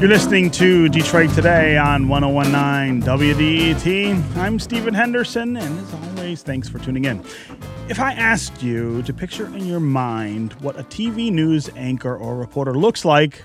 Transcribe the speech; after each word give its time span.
You're 0.00 0.08
listening 0.08 0.50
to 0.52 0.88
Detroit 0.88 1.28
Today 1.34 1.76
on 1.76 2.08
1019 2.08 3.02
WDET. 3.02 4.36
I'm 4.38 4.58
Stephen 4.58 4.94
Henderson, 4.94 5.58
and 5.58 5.78
as 5.78 5.94
always, 5.94 6.42
thanks 6.42 6.70
for 6.70 6.78
tuning 6.78 7.04
in. 7.04 7.22
If 7.90 8.00
I 8.00 8.14
asked 8.14 8.62
you 8.62 9.02
to 9.02 9.12
picture 9.12 9.44
in 9.46 9.66
your 9.66 9.78
mind 9.78 10.54
what 10.54 10.78
a 10.78 10.84
TV 10.84 11.30
news 11.30 11.68
anchor 11.76 12.16
or 12.16 12.36
reporter 12.36 12.72
looks 12.72 13.04
like, 13.04 13.44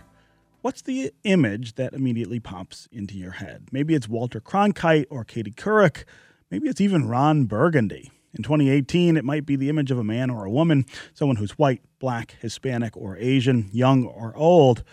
what's 0.62 0.82
the 0.82 1.12
image 1.26 1.76
that 1.76 1.94
immediately 1.94 2.40
pops 2.40 2.88
into 2.90 3.18
your 3.18 3.32
head? 3.32 3.68
Maybe 3.74 3.94
it's 3.94 4.08
Walter 4.08 4.40
Cronkite 4.40 5.08
or 5.10 5.26
Katie 5.26 5.52
Couric. 5.52 6.06
Maybe 6.50 6.70
it's 6.70 6.80
even 6.80 7.10
Ron 7.10 7.46
Burgundy. 7.46 8.12
In 8.36 8.44
2018, 8.44 9.16
it 9.16 9.24
might 9.24 9.46
be 9.46 9.56
the 9.56 9.70
image 9.70 9.92
of 9.92 9.98
a 9.98 10.04
man 10.04 10.30
or 10.30 10.46
a 10.46 10.52
woman, 10.52 10.86
someone 11.14 11.38
who's 11.38 11.58
white, 11.58 11.82
black, 12.00 12.36
Hispanic, 12.42 12.96
or 12.98 13.18
Asian, 13.18 13.70
young 13.72 14.06
or 14.06 14.36
old. 14.36 14.84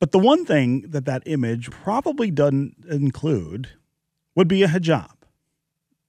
But 0.00 0.12
the 0.12 0.18
one 0.18 0.44
thing 0.44 0.82
that 0.88 1.04
that 1.04 1.22
image 1.26 1.70
probably 1.70 2.30
doesn't 2.30 2.84
include 2.88 3.68
would 4.34 4.48
be 4.48 4.62
a 4.62 4.68
hijab. 4.68 5.10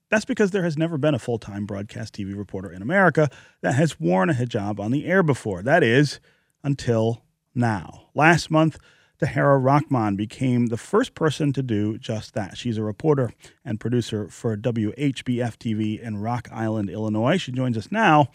That's 0.09 0.25
because 0.25 0.51
there 0.51 0.63
has 0.63 0.77
never 0.77 0.97
been 0.97 1.13
a 1.13 1.19
full 1.19 1.39
time 1.39 1.65
broadcast 1.65 2.15
TV 2.15 2.37
reporter 2.37 2.71
in 2.71 2.81
America 2.81 3.29
that 3.61 3.75
has 3.75 3.99
worn 3.99 4.29
a 4.29 4.33
hijab 4.33 4.79
on 4.79 4.91
the 4.91 5.05
air 5.05 5.23
before. 5.23 5.61
That 5.61 5.83
is, 5.83 6.19
until 6.63 7.23
now. 7.53 8.07
Last 8.13 8.49
month, 8.49 8.77
Tahera 9.21 9.63
Rahman 9.63 10.15
became 10.15 10.67
the 10.67 10.77
first 10.77 11.15
person 11.15 11.53
to 11.53 11.63
do 11.63 11.97
just 11.97 12.33
that. 12.33 12.57
She's 12.57 12.77
a 12.77 12.83
reporter 12.83 13.31
and 13.63 13.79
producer 13.79 14.27
for 14.27 14.57
WHBF 14.57 15.57
TV 15.57 15.99
in 15.99 16.17
Rock 16.17 16.49
Island, 16.51 16.89
Illinois. 16.89 17.37
She 17.37 17.53
joins 17.53 17.77
us 17.77 17.91
now 17.91 18.29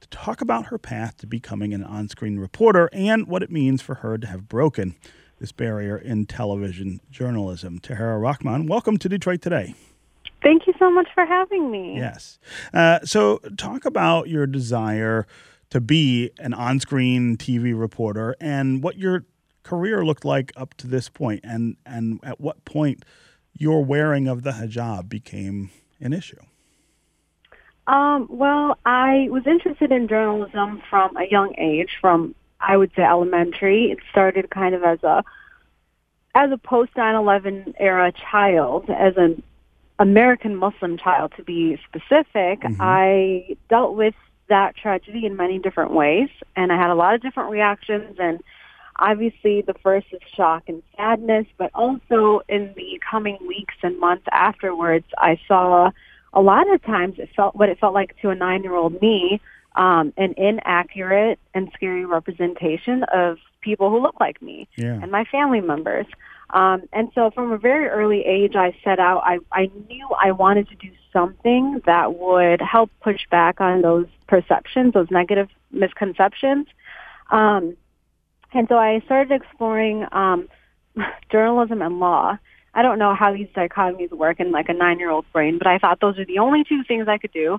to 0.00 0.08
talk 0.08 0.42
about 0.42 0.66
her 0.66 0.76
path 0.76 1.16
to 1.18 1.26
becoming 1.26 1.72
an 1.72 1.82
on 1.82 2.08
screen 2.08 2.38
reporter 2.38 2.90
and 2.92 3.26
what 3.26 3.42
it 3.42 3.50
means 3.50 3.80
for 3.80 3.96
her 3.96 4.18
to 4.18 4.26
have 4.26 4.46
broken 4.46 4.94
this 5.38 5.52
barrier 5.52 5.96
in 5.96 6.26
television 6.26 7.00
journalism. 7.10 7.78
Tahera 7.78 8.20
Rahman, 8.20 8.66
welcome 8.66 8.98
to 8.98 9.08
Detroit 9.08 9.40
Today. 9.40 9.74
Thank 10.42 10.66
you 10.66 10.74
so 10.78 10.90
much 10.90 11.08
for 11.14 11.24
having 11.24 11.70
me. 11.70 11.96
Yes. 11.96 12.38
Uh, 12.74 13.00
so, 13.04 13.38
talk 13.56 13.84
about 13.84 14.28
your 14.28 14.46
desire 14.46 15.26
to 15.70 15.80
be 15.80 16.30
an 16.38 16.54
on 16.54 16.78
screen 16.78 17.36
TV 17.36 17.78
reporter 17.78 18.36
and 18.38 18.82
what 18.82 18.98
your 18.98 19.24
career 19.66 20.04
looked 20.04 20.24
like 20.24 20.52
up 20.56 20.74
to 20.74 20.86
this 20.86 21.08
point, 21.08 21.40
and, 21.42 21.76
and 21.84 22.20
at 22.22 22.40
what 22.40 22.64
point 22.64 23.04
your 23.58 23.84
wearing 23.84 24.28
of 24.28 24.42
the 24.42 24.52
hijab 24.52 25.08
became 25.08 25.70
an 26.00 26.12
issue. 26.12 26.40
Um, 27.86 28.26
well, 28.30 28.78
I 28.84 29.28
was 29.30 29.46
interested 29.46 29.92
in 29.92 30.08
journalism 30.08 30.82
from 30.90 31.16
a 31.16 31.26
young 31.30 31.54
age, 31.58 31.98
from 32.00 32.34
I 32.60 32.76
would 32.76 32.90
say 32.96 33.02
elementary. 33.02 33.92
It 33.92 33.98
started 34.10 34.50
kind 34.50 34.74
of 34.74 34.82
as 34.82 35.02
a 35.02 35.24
as 36.34 36.50
a 36.50 36.58
post 36.58 36.94
9/11 36.94 37.74
era 37.78 38.12
child, 38.12 38.90
as 38.90 39.16
an 39.16 39.42
American 39.98 40.56
Muslim 40.56 40.98
child 40.98 41.32
to 41.36 41.44
be 41.44 41.78
specific. 41.88 42.60
Mm-hmm. 42.60 42.76
I 42.80 43.56
dealt 43.68 43.96
with 43.96 44.14
that 44.48 44.76
tragedy 44.76 45.26
in 45.26 45.36
many 45.36 45.58
different 45.58 45.92
ways, 45.92 46.28
and 46.56 46.72
I 46.72 46.76
had 46.76 46.90
a 46.90 46.94
lot 46.94 47.14
of 47.14 47.22
different 47.22 47.50
reactions. 47.50 48.16
And 48.18 48.40
obviously, 48.98 49.62
the 49.62 49.74
first 49.82 50.06
is 50.12 50.20
shock 50.34 50.64
and 50.68 50.82
sadness, 50.96 51.46
but 51.58 51.70
also 51.74 52.40
in 52.48 52.72
the 52.76 53.00
coming 53.08 53.38
weeks 53.46 53.74
and 53.82 53.98
months 53.98 54.26
afterwards, 54.32 55.06
I 55.18 55.38
saw 55.46 55.90
a 56.32 56.40
lot 56.40 56.72
of 56.72 56.82
times 56.82 57.18
it 57.18 57.30
felt 57.34 57.56
what 57.56 57.68
it 57.68 57.78
felt 57.78 57.94
like 57.94 58.16
to 58.20 58.30
a 58.30 58.34
nine 58.34 58.62
year 58.62 58.74
old 58.74 59.00
me 59.00 59.40
um, 59.76 60.12
an 60.16 60.34
inaccurate 60.36 61.38
and 61.54 61.70
scary 61.74 62.04
representation 62.04 63.04
of 63.12 63.38
people 63.60 63.90
who 63.90 64.00
look 64.00 64.18
like 64.18 64.40
me 64.40 64.68
yeah. 64.76 64.98
and 65.02 65.10
my 65.10 65.24
family 65.24 65.60
members. 65.60 66.06
Um, 66.50 66.82
and 66.92 67.10
so 67.14 67.30
from 67.30 67.52
a 67.52 67.58
very 67.58 67.88
early 67.88 68.24
age, 68.24 68.54
I 68.54 68.74
set 68.84 68.98
out, 68.98 69.22
I, 69.24 69.38
I 69.52 69.70
knew 69.88 70.08
I 70.20 70.32
wanted 70.32 70.68
to 70.68 70.76
do 70.76 70.88
something 71.12 71.82
that 71.84 72.14
would 72.14 72.60
help 72.60 72.90
push 73.02 73.26
back 73.30 73.60
on 73.60 73.82
those 73.82 74.06
perceptions, 74.28 74.94
those 74.94 75.10
negative 75.10 75.48
misconceptions. 75.72 76.66
Um, 77.30 77.76
and 78.56 78.68
so 78.68 78.76
I 78.76 79.00
started 79.04 79.32
exploring 79.32 80.06
um, 80.12 80.48
journalism 81.30 81.82
and 81.82 82.00
law. 82.00 82.38
I 82.74 82.82
don't 82.82 82.98
know 82.98 83.14
how 83.14 83.32
these 83.32 83.48
dichotomies 83.56 84.10
work 84.10 84.38
in 84.40 84.50
like 84.52 84.68
a 84.68 84.74
nine-year-old 84.74 85.24
brain, 85.32 85.58
but 85.58 85.66
I 85.66 85.78
thought 85.78 86.00
those 86.00 86.18
are 86.18 86.26
the 86.26 86.38
only 86.38 86.64
two 86.64 86.82
things 86.84 87.08
I 87.08 87.18
could 87.18 87.32
do. 87.32 87.58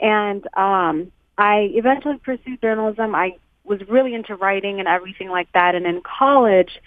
And 0.00 0.46
um, 0.56 1.10
I 1.36 1.70
eventually 1.74 2.18
pursued 2.18 2.60
journalism. 2.60 3.14
I 3.14 3.36
was 3.64 3.80
really 3.88 4.14
into 4.14 4.36
writing 4.36 4.78
and 4.78 4.88
everything 4.88 5.30
like 5.30 5.50
that. 5.52 5.74
And 5.74 5.86
in 5.86 6.02
college 6.02 6.80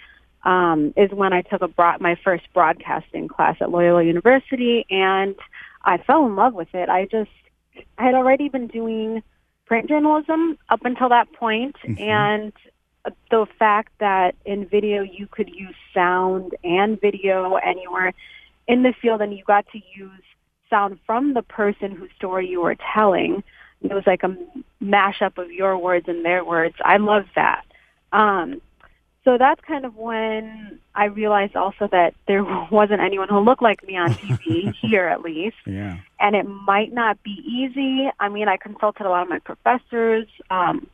um, 0.44 0.94
is 0.96 1.10
when 1.10 1.32
I 1.32 1.42
took 1.42 1.62
a 1.62 1.68
broad, 1.68 2.00
my 2.00 2.16
first 2.22 2.44
broadcasting 2.54 3.28
class 3.28 3.56
at 3.60 3.70
Loyola 3.70 4.04
University, 4.04 4.86
and 4.88 5.34
I 5.82 5.98
fell 5.98 6.24
in 6.24 6.36
love 6.36 6.54
with 6.54 6.74
it. 6.74 6.88
I 6.88 7.06
just 7.06 7.30
I 7.98 8.04
had 8.04 8.14
already 8.14 8.48
been 8.48 8.68
doing 8.68 9.22
print 9.66 9.88
journalism 9.88 10.56
up 10.68 10.84
until 10.84 11.08
that 11.08 11.32
point, 11.32 11.76
mm-hmm. 11.84 12.00
and 12.00 12.52
the 13.30 13.46
fact 13.58 13.92
that 14.00 14.34
in 14.44 14.66
video 14.66 15.02
you 15.02 15.26
could 15.30 15.48
use 15.48 15.74
sound 15.94 16.54
and 16.64 17.00
video 17.00 17.56
and 17.56 17.78
you 17.80 17.90
were 17.90 18.12
in 18.66 18.82
the 18.82 18.92
field 19.00 19.20
and 19.20 19.36
you 19.36 19.44
got 19.44 19.66
to 19.72 19.80
use 19.94 20.22
sound 20.68 20.98
from 21.06 21.34
the 21.34 21.42
person 21.42 21.92
whose 21.92 22.10
story 22.16 22.48
you 22.48 22.62
were 22.62 22.76
telling. 22.94 23.42
It 23.82 23.92
was 23.92 24.06
like 24.06 24.22
a 24.22 24.36
mashup 24.82 25.38
of 25.38 25.50
your 25.50 25.78
words 25.78 26.08
and 26.08 26.24
their 26.24 26.44
words. 26.44 26.74
I 26.84 26.96
love 26.96 27.24
that. 27.34 27.64
Um, 28.12 28.60
so 29.24 29.36
that's 29.38 29.60
kind 29.62 29.84
of 29.84 29.96
when 29.96 30.78
I 30.94 31.06
realized 31.06 31.56
also 31.56 31.88
that 31.90 32.14
there 32.28 32.44
wasn't 32.70 33.00
anyone 33.00 33.28
who 33.28 33.40
looked 33.40 33.62
like 33.62 33.86
me 33.86 33.96
on 33.96 34.14
TV 34.14 34.72
here, 34.80 35.06
at 35.06 35.20
least. 35.20 35.56
Yeah. 35.66 35.98
And 36.20 36.34
it 36.34 36.44
might 36.44 36.92
not 36.92 37.22
be 37.22 37.42
easy. 37.44 38.08
I 38.18 38.28
mean, 38.28 38.48
I 38.48 38.56
consulted 38.56 39.04
a 39.04 39.10
lot 39.10 39.22
of 39.22 39.28
my 39.28 39.40
professors. 39.40 40.26
Um, 40.48 40.86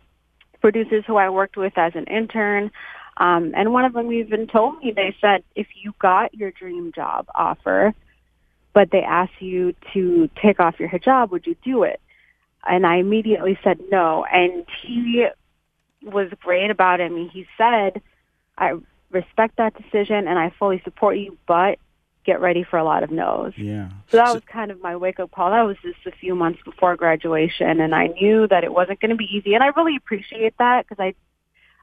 producers 0.62 1.04
who 1.06 1.16
I 1.16 1.28
worked 1.28 1.58
with 1.58 1.76
as 1.76 1.92
an 1.94 2.04
intern. 2.04 2.70
Um, 3.18 3.52
and 3.54 3.74
one 3.74 3.84
of 3.84 3.92
them 3.92 4.10
even 4.10 4.46
told 4.46 4.82
me, 4.82 4.92
they 4.96 5.14
said, 5.20 5.44
if 5.54 5.66
you 5.82 5.92
got 5.98 6.34
your 6.34 6.50
dream 6.50 6.92
job 6.94 7.26
offer, 7.34 7.92
but 8.72 8.90
they 8.90 9.02
asked 9.02 9.40
you 9.40 9.74
to 9.92 10.30
take 10.42 10.58
off 10.58 10.80
your 10.80 10.88
hijab, 10.88 11.30
would 11.30 11.46
you 11.46 11.56
do 11.62 11.82
it? 11.82 12.00
And 12.66 12.86
I 12.86 12.96
immediately 12.96 13.58
said 13.62 13.80
no. 13.90 14.24
And 14.32 14.64
he 14.82 15.26
was 16.02 16.30
great 16.40 16.70
about 16.70 17.00
it. 17.00 17.04
I 17.04 17.08
mean, 17.10 17.28
he 17.28 17.46
said, 17.58 18.00
I 18.56 18.78
respect 19.10 19.56
that 19.58 19.74
decision 19.74 20.26
and 20.26 20.38
I 20.38 20.54
fully 20.58 20.80
support 20.84 21.18
you, 21.18 21.36
but 21.46 21.78
get 22.24 22.40
ready 22.40 22.64
for 22.68 22.78
a 22.78 22.84
lot 22.84 23.02
of 23.02 23.10
no's. 23.10 23.52
Yeah. 23.56 23.88
So 24.10 24.16
that 24.16 24.28
so, 24.28 24.34
was 24.34 24.42
kind 24.44 24.70
of 24.70 24.80
my 24.80 24.96
wake 24.96 25.20
up 25.20 25.30
call. 25.32 25.50
That 25.50 25.62
was 25.62 25.76
just 25.82 26.06
a 26.06 26.12
few 26.12 26.34
months 26.34 26.60
before 26.64 26.96
graduation, 26.96 27.80
and 27.80 27.94
I 27.94 28.08
knew 28.08 28.46
that 28.48 28.64
it 28.64 28.72
wasn't 28.72 29.00
going 29.00 29.10
to 29.10 29.16
be 29.16 29.24
easy, 29.24 29.54
and 29.54 29.62
I 29.62 29.68
really 29.68 29.96
appreciate 29.96 30.54
that 30.58 30.86
because 30.88 31.02
I. 31.02 31.14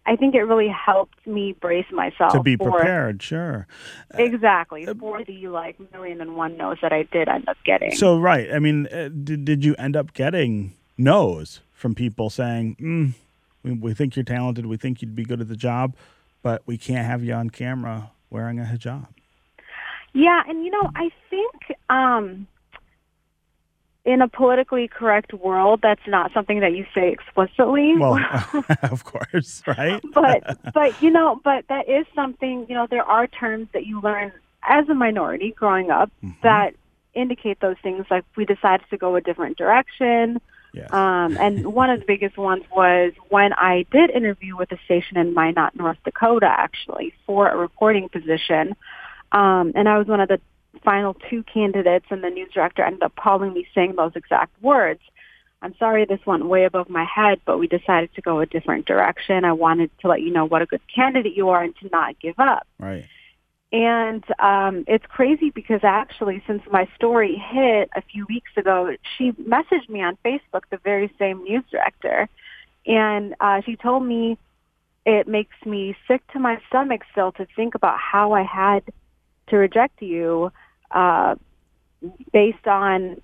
I 0.05 0.15
think 0.15 0.33
it 0.33 0.41
really 0.41 0.69
helped 0.69 1.27
me 1.27 1.53
brace 1.59 1.85
myself 1.91 2.31
to 2.31 2.41
be 2.41 2.55
for, 2.55 2.71
prepared. 2.71 3.21
Sure, 3.21 3.67
exactly 4.15 4.87
uh, 4.87 4.95
for 4.95 5.23
the 5.23 5.49
like 5.49 5.77
million 5.91 6.21
and 6.21 6.35
one 6.35 6.57
no's 6.57 6.77
that 6.81 6.91
I 6.91 7.03
did 7.03 7.27
end 7.27 7.47
up 7.47 7.57
getting. 7.63 7.93
So 7.93 8.17
right, 8.17 8.51
I 8.51 8.57
mean, 8.57 8.87
uh, 8.87 9.09
did 9.09 9.45
did 9.45 9.63
you 9.63 9.75
end 9.75 9.95
up 9.95 10.13
getting 10.13 10.73
no's 10.97 11.59
from 11.73 11.93
people 11.93 12.31
saying, 12.31 12.77
mm, 12.79 13.13
we, 13.61 13.73
"We 13.73 13.93
think 13.93 14.15
you're 14.15 14.23
talented. 14.23 14.65
We 14.65 14.77
think 14.77 15.01
you'd 15.01 15.15
be 15.15 15.25
good 15.25 15.41
at 15.41 15.47
the 15.49 15.57
job, 15.57 15.95
but 16.41 16.63
we 16.65 16.77
can't 16.77 17.05
have 17.05 17.23
you 17.23 17.33
on 17.33 17.51
camera 17.51 18.09
wearing 18.31 18.57
a 18.57 18.63
hijab." 18.63 19.09
Yeah, 20.13 20.43
and 20.47 20.63
you 20.63 20.71
know, 20.71 20.89
I 20.95 21.11
think 21.29 21.77
um, 21.89 22.47
in 24.05 24.21
a 24.21 24.27
politically 24.27 24.87
correct 24.87 25.33
world, 25.33 25.81
that's 25.83 26.01
not 26.07 26.31
something 26.33 26.61
that 26.61 26.73
you 26.73 26.85
say 26.95 27.11
explicitly. 27.11 27.95
Well, 27.97 28.19
of 28.83 29.03
course, 29.03 29.61
right? 29.67 30.01
but 30.13 30.57
but 30.73 31.01
you 31.01 31.11
know, 31.11 31.39
but 31.43 31.65
that 31.69 31.87
is 31.87 32.05
something. 32.15 32.65
You 32.67 32.75
know, 32.75 32.87
there 32.89 33.03
are 33.03 33.27
terms 33.27 33.67
that 33.73 33.85
you 33.85 34.01
learn 34.01 34.31
as 34.63 34.89
a 34.89 34.93
minority 34.93 35.51
growing 35.51 35.91
up 35.91 36.11
mm-hmm. 36.23 36.39
that 36.43 36.75
indicate 37.13 37.59
those 37.59 37.77
things. 37.83 38.05
Like 38.09 38.25
we 38.35 38.45
decided 38.45 38.85
to 38.89 38.97
go 38.97 39.15
a 39.15 39.21
different 39.21 39.57
direction. 39.57 40.41
Yes. 40.73 40.91
Um, 40.93 41.35
and 41.37 41.73
one 41.73 41.89
of 41.89 41.99
the 41.99 42.05
biggest 42.05 42.37
ones 42.37 42.63
was 42.71 43.13
when 43.29 43.53
I 43.53 43.85
did 43.91 44.11
interview 44.11 44.55
with 44.55 44.71
a 44.71 44.77
station 44.85 45.17
in 45.17 45.33
Minot, 45.33 45.75
North 45.75 45.97
Dakota, 46.05 46.45
actually, 46.47 47.13
for 47.25 47.49
a 47.49 47.57
reporting 47.57 48.07
position. 48.07 48.75
Um, 49.31 49.71
and 49.75 49.87
I 49.87 49.97
was 49.97 50.07
one 50.07 50.21
of 50.21 50.29
the 50.29 50.39
final 50.83 51.15
two 51.29 51.43
candidates, 51.43 52.05
and 52.09 52.23
the 52.23 52.29
news 52.29 52.51
director 52.53 52.83
ended 52.83 53.03
up 53.03 53.15
calling 53.15 53.53
me 53.53 53.67
saying 53.73 53.95
those 53.95 54.11
exact 54.15 54.61
words. 54.61 55.01
I'm 55.61 55.75
sorry 55.77 56.05
this 56.05 56.25
went 56.25 56.45
way 56.45 56.63
above 56.63 56.89
my 56.89 57.03
head, 57.03 57.41
but 57.45 57.57
we 57.57 57.67
decided 57.67 58.13
to 58.15 58.21
go 58.21 58.39
a 58.39 58.45
different 58.45 58.85
direction. 58.85 59.43
I 59.43 59.51
wanted 59.51 59.91
to 59.99 60.07
let 60.07 60.21
you 60.21 60.31
know 60.31 60.45
what 60.45 60.61
a 60.61 60.65
good 60.65 60.81
candidate 60.93 61.35
you 61.35 61.49
are 61.49 61.61
and 61.61 61.75
to 61.77 61.89
not 61.89 62.19
give 62.19 62.39
up. 62.39 62.65
Right. 62.79 63.05
And 63.71 64.23
um, 64.39 64.83
it's 64.87 65.05
crazy 65.05 65.51
because 65.51 65.81
actually, 65.83 66.41
since 66.47 66.63
my 66.71 66.87
story 66.95 67.35
hit 67.35 67.89
a 67.95 68.01
few 68.01 68.25
weeks 68.27 68.51
ago, 68.57 68.95
she 69.17 69.31
messaged 69.33 69.89
me 69.89 70.01
on 70.01 70.17
Facebook, 70.25 70.61
the 70.71 70.79
very 70.83 71.11
same 71.19 71.43
news 71.43 71.63
director, 71.69 72.27
and 72.87 73.35
uh, 73.39 73.61
she 73.65 73.75
told 73.75 74.05
me 74.05 74.37
it 75.05 75.27
makes 75.27 75.55
me 75.65 75.95
sick 76.07 76.25
to 76.33 76.39
my 76.39 76.59
stomach 76.67 77.01
still 77.11 77.31
to 77.33 77.45
think 77.55 77.75
about 77.75 77.99
how 77.99 78.31
I 78.31 78.43
had 78.43 78.83
to 79.49 79.57
reject 79.57 80.01
you 80.01 80.51
uh, 80.91 81.35
based 82.31 82.67
on 82.67 83.21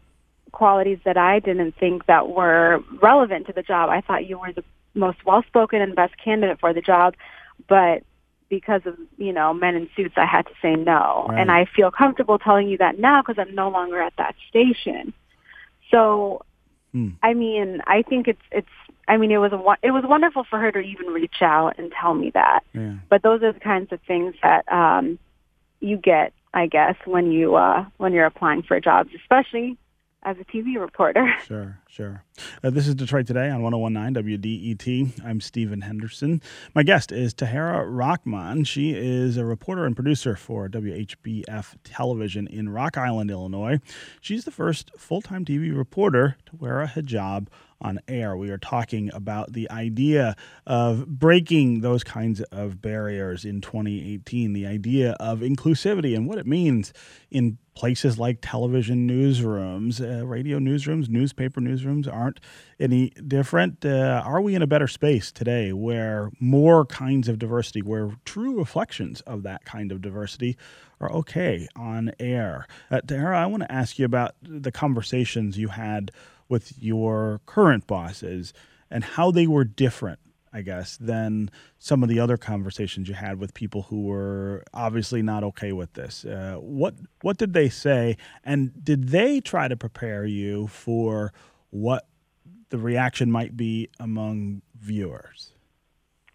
qualities 0.51 1.00
that 1.06 1.18
I 1.18 1.39
didn't 1.39 1.75
think 1.80 2.06
that 2.06 2.30
were 2.30 2.80
relevant 3.01 3.48
to 3.48 3.54
the 3.54 3.62
job. 3.62 3.89
I 3.89 4.01
thought 4.01 4.27
you 4.27 4.39
were 4.39 4.54
the 4.54 4.63
most 4.94 5.25
well-spoken 5.25 5.81
and 5.81 5.95
best 5.95 6.13
candidate 6.24 6.60
for 6.60 6.74
the 6.74 6.81
job, 6.81 7.16
but 7.68 8.04
because 8.50 8.81
of 8.86 8.95
you 9.18 9.33
know 9.33 9.54
men 9.54 9.75
in 9.75 9.89
suits 9.95 10.13
i 10.18 10.25
had 10.25 10.45
to 10.45 10.51
say 10.62 10.75
no 10.75 11.25
right. 11.30 11.39
and 11.39 11.51
i 11.51 11.66
feel 11.75 11.89
comfortable 11.92 12.38
telling 12.38 12.69
you 12.69 12.77
that 12.77 13.00
now 13.00 13.22
because 13.22 13.38
i'm 13.39 13.56
no 13.56 13.69
longer 13.69 14.00
at 14.01 14.13
that 14.18 14.36
station 14.50 15.13
so 15.92 16.42
hmm. 16.92 17.10
i 17.24 17.33
mean 17.33 17.81
i 17.88 18.04
think 18.04 18.27
it's 18.27 18.42
it's 18.51 18.68
i 19.07 19.18
mean 19.18 19.31
it 19.31 19.38
was 19.38 19.51
a 19.51 19.88
it 19.88 19.92
was 19.92 20.04
wonderful 20.06 20.44
for 20.48 20.60
her 20.60 20.72
to 20.72 20.80
even 20.80 21.07
reach 21.07 21.42
out 21.42 21.74
and 21.80 21.92
tell 22.00 22.13
me 22.13 22.30
that 22.30 22.62
yeah. 22.74 22.94
but 23.10 23.24
those 23.24 23.42
are 23.42 23.51
the 23.51 23.60
kinds 23.60 23.92
of 23.92 24.00
things 24.07 24.36
that 24.44 24.72
um 24.72 25.18
you 25.86 25.98
get 25.98 26.34
i 26.54 26.66
guess 26.66 26.96
when 27.06 27.32
you 27.32 27.56
uh 27.56 27.86
when 27.98 28.14
you're 28.14 28.26
applying 28.26 28.64
for 28.64 28.80
jobs 28.80 29.10
especially 29.16 29.78
as 30.26 30.38
a 30.40 30.44
TV 30.46 30.80
reporter. 30.80 31.32
Sure, 31.46 31.80
sure. 31.88 32.24
Uh, 32.64 32.72
this 32.72 32.88
is 32.88 32.96
Detroit 32.96 33.28
Today 33.28 33.52
on 33.52 33.62
1019 33.62 34.40
WDET. 34.40 35.24
I'm 35.24 35.40
Stephen 35.40 35.82
Henderson. 35.82 36.42
My 36.74 36.82
guest 36.82 37.12
is 37.12 37.36
Tahera 37.36 37.86
Rahman. 37.88 38.64
She 38.64 38.94
is 38.94 39.38
a 39.38 39.46
reporter 39.46 39.86
and 39.86 39.96
producer 39.96 40.36
for 40.36 40.68
WHBF 40.68 41.76
Television 41.84 42.48
in 42.48 42.70
Rock 42.70 42.98
Island, 42.98 43.30
Illinois. 43.30 43.80
She's 44.22 44.46
the 44.46 44.52
first 44.52 44.90
full 44.98 45.22
time 45.22 45.46
TV 45.46 45.76
reporter 45.78 46.38
to 46.48 46.56
wear 46.56 46.82
a 46.82 46.88
hijab 46.88 47.48
on 47.81 48.00
air. 48.07 48.36
We 48.38 48.50
are 48.50 48.57
talking 48.57 49.12
about 49.13 49.54
the 49.54 49.69
idea 49.69 50.36
of 50.66 51.07
breaking 51.07 51.81
those 51.81 52.04
kinds 52.04 52.42
of 52.42 52.81
barriers 52.81 53.45
in 53.45 53.62
2018, 53.62 54.54
the 54.54 54.66
idea 54.66 55.12
of 55.19 55.39
inclusivity 55.39 56.16
and 56.16 56.27
what 56.27 56.38
it 56.38 56.48
means 56.48 56.94
in 57.30 57.57
places 57.75 58.18
like 58.18 58.39
television 58.42 59.07
newsrooms, 59.07 60.00
uh, 60.00 60.25
radio 60.25 60.57
newsrooms, 60.57 61.10
newspaper 61.10 61.60
newsrooms 61.60 62.12
aren't 62.12 62.39
any 62.80 63.10
different. 63.27 63.86
Uh, 63.86 64.24
are 64.25 64.42
we 64.42 64.56
in 64.56 64.62
a 64.62 64.68
better 64.68 64.88
space 64.88 65.31
today 65.31 65.74
where 65.74 66.31
more 66.39 66.86
kinds 66.86 67.27
of 67.27 67.38
diversity, 67.38 67.81
where 67.81 68.12
true 68.24 68.57
reflections 68.57 69.22
of 69.22 69.44
that 69.44 69.66
kind 69.66 69.92
of 69.92 70.01
diversity 70.01 70.57
are 71.01 71.12
okay 71.12 71.68
on 71.75 72.12
air? 72.19 72.66
Uh, 72.89 73.01
Tahera, 73.06 73.36
I 73.36 73.45
want 73.45 73.63
to 73.63 73.72
ask 73.72 74.00
you 74.00 74.06
about 74.06 74.36
the 74.42 74.72
conversations 74.72 75.57
you 75.57 75.68
had 75.68 76.12
with 76.50 76.74
your 76.82 77.42
current 77.46 77.88
bosses 77.88 78.54
and 78.90 79.04
how 79.04 79.32
they 79.32 79.48
were 79.48 79.64
different 79.64 80.20
I 80.56 80.62
guess, 80.62 80.96
than 80.96 81.52
some 81.80 82.02
of 82.02 82.08
the 82.08 82.22
other 82.22 82.38
conversations 82.38 83.10
you 83.10 83.14
had 83.14 83.40
with 83.40 83.54
people 83.54 83.82
who 83.82 84.04
were 84.04 84.64
obviously 84.74 85.22
not 85.22 85.44
okay 85.44 85.74
with 85.74 85.92
this. 85.96 86.24
Uh, 86.24 86.56
what 86.62 86.96
what 87.20 87.36
did 87.36 87.52
they 87.52 87.68
say, 87.68 88.16
and 88.42 88.72
did 88.82 89.10
they 89.10 89.42
try 89.42 89.68
to 89.68 89.76
prepare 89.76 90.24
you 90.24 90.68
for 90.68 91.34
what 91.72 92.08
the 92.70 92.78
reaction 92.78 93.30
might 93.30 93.58
be 93.58 93.90
among 94.00 94.62
viewers? 94.80 95.52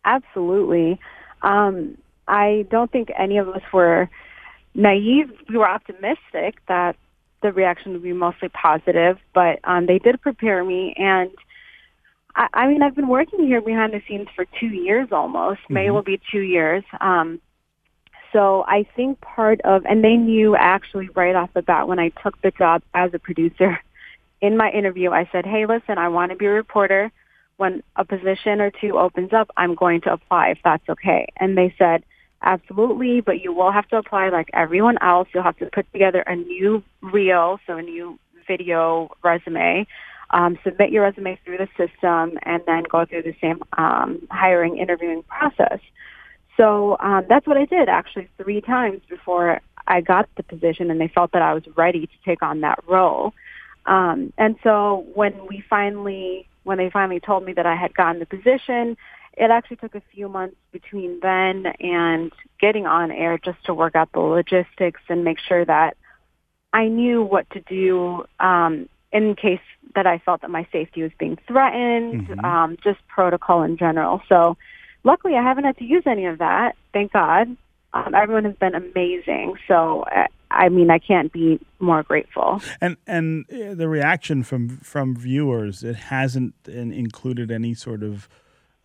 Absolutely. 0.05 1.01
Um, 1.41 1.97
I 2.29 2.67
don't 2.71 2.93
think 2.93 3.09
any 3.19 3.39
of 3.39 3.49
us 3.49 3.63
were 3.73 4.11
naive. 4.75 5.31
We 5.49 5.57
were 5.57 5.69
optimistic 5.69 6.57
that 6.69 6.95
the 7.43 7.53
reaction 7.53 7.93
would 7.93 8.03
be 8.03 8.13
mostly 8.13 8.49
positive, 8.49 9.19
but 9.35 9.61
um, 9.65 9.87
they 9.87 9.99
did 9.99 10.21
prepare 10.21 10.65
me 10.65 10.95
and 10.97 11.31
I, 12.35 12.49
I 12.53 12.67
mean, 12.69 12.83
I've 12.83 12.95
been 12.95 13.09
working 13.09 13.47
here 13.47 13.61
behind 13.61 13.93
the 13.93 14.03
scenes 14.09 14.29
for 14.35 14.47
two 14.59 14.69
years 14.69 15.09
almost. 15.13 15.61
Mm-hmm. 15.63 15.75
May 15.75 15.91
will 15.91 16.03
be 16.03 16.21
two 16.31 16.41
years. 16.41 16.85
Um, 17.01 17.41
so 18.33 18.65
I 18.67 18.87
think 18.95 19.21
part 19.21 19.61
of, 19.63 19.85
and 19.87 20.05
they 20.05 20.15
knew 20.15 20.55
actually 20.57 21.09
right 21.15 21.35
off 21.35 21.51
the 21.53 21.63
bat 21.63 21.89
when 21.89 21.99
I 21.99 22.11
took 22.23 22.41
the 22.43 22.53
job 22.53 22.83
as 22.95 23.13
a 23.15 23.19
producer. 23.19 23.79
In 24.41 24.57
my 24.57 24.71
interview, 24.71 25.11
I 25.11 25.29
said, 25.31 25.45
"Hey, 25.45 25.67
listen, 25.67 25.99
I 25.99 26.09
want 26.09 26.33
to 26.33 26.37
be 26.37 26.47
a 26.47 26.51
reporter. 26.51 27.13
When 27.59 27.83
a 27.97 28.07
position 28.07 28.63
or 28.63 28.71
two 28.71 28.97
opens 28.99 29.35
up, 29.35 29.51
I'm 29.55 29.75
going 29.75 30.01
to 30.03 30.13
apply 30.15 30.49
if 30.49 30.59
that's 30.65 30.89
okay." 30.89 31.27
And 31.37 31.59
they 31.59 31.75
said, 31.77 32.05
"Absolutely, 32.43 33.21
but 33.21 33.41
you 33.41 33.53
will 33.53 33.73
have 33.73 33.89
to 33.89 33.97
apply 33.97 34.31
like 34.31 34.49
everyone 34.53 34.99
else. 35.03 35.29
You'll 35.33 35.43
have 35.43 35.59
to 35.59 35.67
put 35.67 35.91
together 35.93 36.21
a 36.21 36.37
new 36.37 36.83
reel, 37.03 37.61
so 37.67 37.77
a 37.77 37.83
new 37.83 38.19
video 38.47 39.11
resume." 39.23 39.87
um, 40.31 40.59
submit 40.63 40.91
your 40.91 41.03
resume 41.03 41.39
through 41.45 41.59
the 41.59 41.69
system, 41.77 42.39
and 42.43 42.63
then 42.67 42.85
go 42.85 43.05
through 43.05 43.23
the 43.23 43.35
same 43.41 43.63
um, 43.77 44.27
hiring 44.31 44.79
interviewing 44.79 45.23
process. 45.25 45.81
So 46.57 46.97
um, 47.01 47.25
that's 47.29 47.47
what 47.47 47.57
I 47.57 47.65
did 47.65 47.89
actually 47.89 48.29
three 48.37 48.61
times 48.61 49.01
before 49.09 49.61
I 49.87 50.01
got 50.01 50.29
the 50.37 50.43
position, 50.43 50.91
and 50.91 51.01
they 51.01 51.09
felt 51.09 51.33
that 51.33 51.43
I 51.43 51.55
was 51.55 51.65
ready 51.77 52.07
to 52.07 52.13
take 52.25 52.43
on 52.43 52.61
that 52.61 52.79
role. 52.87 53.33
Um, 53.87 54.33
and 54.39 54.57
so 54.63 55.07
when 55.15 55.47
we 55.49 55.65
finally, 55.69 56.47
when 56.65 56.79
they 56.79 56.91
finally 56.91 57.19
told 57.19 57.45
me 57.45 57.53
that 57.55 57.67
I 57.67 57.75
had 57.75 57.95
gotten 57.95 58.21
the 58.21 58.27
position, 58.27 58.97
it 59.41 59.51
actually 59.51 59.79
took 59.79 59.95
a 59.95 60.03
few 60.15 60.29
months 60.29 60.57
between 60.71 61.19
then 61.21 61.65
and 61.81 62.31
getting 62.61 62.87
on 62.87 63.11
air 63.11 63.39
just 63.43 63.57
to 63.65 63.73
work 63.73 63.97
out 63.97 64.13
the 64.13 64.21
logistics 64.21 65.01
and 65.09 65.25
make 65.25 65.39
sure 65.41 65.65
that 65.65 65.97
I 66.75 66.89
knew 66.89 67.23
what 67.23 67.49
to 67.51 67.61
do 67.61 68.27
um, 68.39 68.87
in 69.11 69.35
case 69.35 69.61
that 69.95 70.07
I 70.07 70.19
felt 70.19 70.43
that 70.43 70.51
my 70.51 70.67
safety 70.71 71.03
was 71.03 71.11
being 71.19 71.39
threatened, 71.49 72.29
mm-hmm. 72.29 72.45
um, 72.45 72.77
just 72.85 73.01
protocol 73.09 73.63
in 73.63 73.79
general. 73.79 74.21
So 74.29 74.59
luckily 75.05 75.37
I 75.37 75.43
haven't 75.43 75.65
had 75.65 75.79
to 75.79 75.85
use 75.85 76.03
any 76.05 76.27
of 76.27 76.39
that, 76.39 76.77
thank 76.93 77.13
God. 77.13 77.57
Um, 77.95 78.15
everyone 78.15 78.45
has 78.45 78.57
been 78.57 78.75
amazing. 78.75 79.55
So 79.67 80.03
uh, 80.03 80.27
I 80.51 80.69
mean, 80.69 80.91
I 80.91 80.99
can't 80.99 81.33
be 81.33 81.61
more 81.79 82.03
grateful. 82.03 82.61
And 82.81 82.99
and 83.07 83.47
uh, 83.51 83.75
the 83.75 83.89
reaction 83.89 84.43
from 84.43 84.69
from 84.69 85.17
viewers, 85.17 85.83
it 85.83 85.97
hasn't 85.97 86.55
included 86.67 87.51
any 87.51 87.73
sort 87.73 88.03
of 88.03 88.29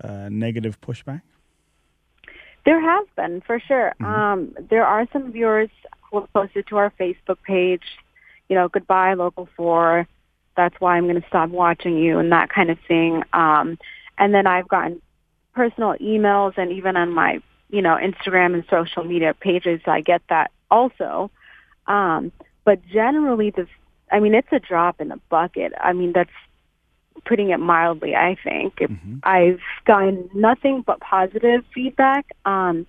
uh, 0.04 0.30
negative 0.30 0.80
pushback. 0.82 1.22
There 2.66 2.82
has 2.82 3.08
been 3.16 3.42
for 3.42 3.60
sure. 3.60 3.94
Mm-hmm. 4.02 4.06
Um, 4.06 4.56
there 4.70 4.86
are 4.86 5.08
some 5.14 5.32
viewers 5.32 5.70
who 6.10 6.22
have 6.22 6.34
posted 6.34 6.68
to 6.68 6.78
our 6.78 6.92
Facebook 7.00 7.38
page, 7.44 7.84
you 8.50 8.56
know, 8.56 8.68
goodbye 8.68 9.14
local 9.14 9.48
four 9.56 10.08
that's 10.56 10.80
why 10.80 10.98
I'm 10.98 11.04
going 11.04 11.22
to 11.22 11.28
stop 11.28 11.50
watching 11.50 11.98
you 11.98 12.20
and 12.20 12.32
that 12.32 12.50
kind 12.50 12.70
of 12.70 12.78
thing. 12.88 13.24
Um, 13.34 13.78
and 14.18 14.34
then 14.34 14.48
I've 14.48 14.68
gotten 14.68 15.02
personal 15.54 15.96
emails 16.02 16.58
and 16.58 16.72
even 16.72 16.98
on 16.98 17.12
my, 17.12 17.42
you 17.70 17.82
know, 17.82 17.98
Instagram 18.02 18.54
and 18.54 18.64
social 18.70 19.04
media 19.04 19.34
pages, 19.34 19.82
I 19.86 20.02
get 20.02 20.22
that 20.30 20.52
also. 20.72 21.30
Um, 21.88 22.32
but 22.64 22.86
generally, 22.88 23.52
the, 23.52 23.68
I 24.12 24.20
mean, 24.20 24.34
it's 24.34 24.52
a 24.52 24.60
drop 24.60 25.02
in 25.02 25.10
the 25.10 25.20
bucket. 25.30 25.74
I 25.80 25.94
mean, 25.94 26.14
that's 26.14 26.30
putting 27.26 27.50
it 27.50 27.60
mildly, 27.60 28.16
I 28.16 28.38
think. 28.44 28.76
Mm-hmm. 28.76 29.18
I've 29.24 29.60
gotten 29.86 30.30
nothing 30.34 30.84
but 30.86 31.00
positive 31.00 31.64
feedback. 31.74 32.28
Um, 32.46 32.86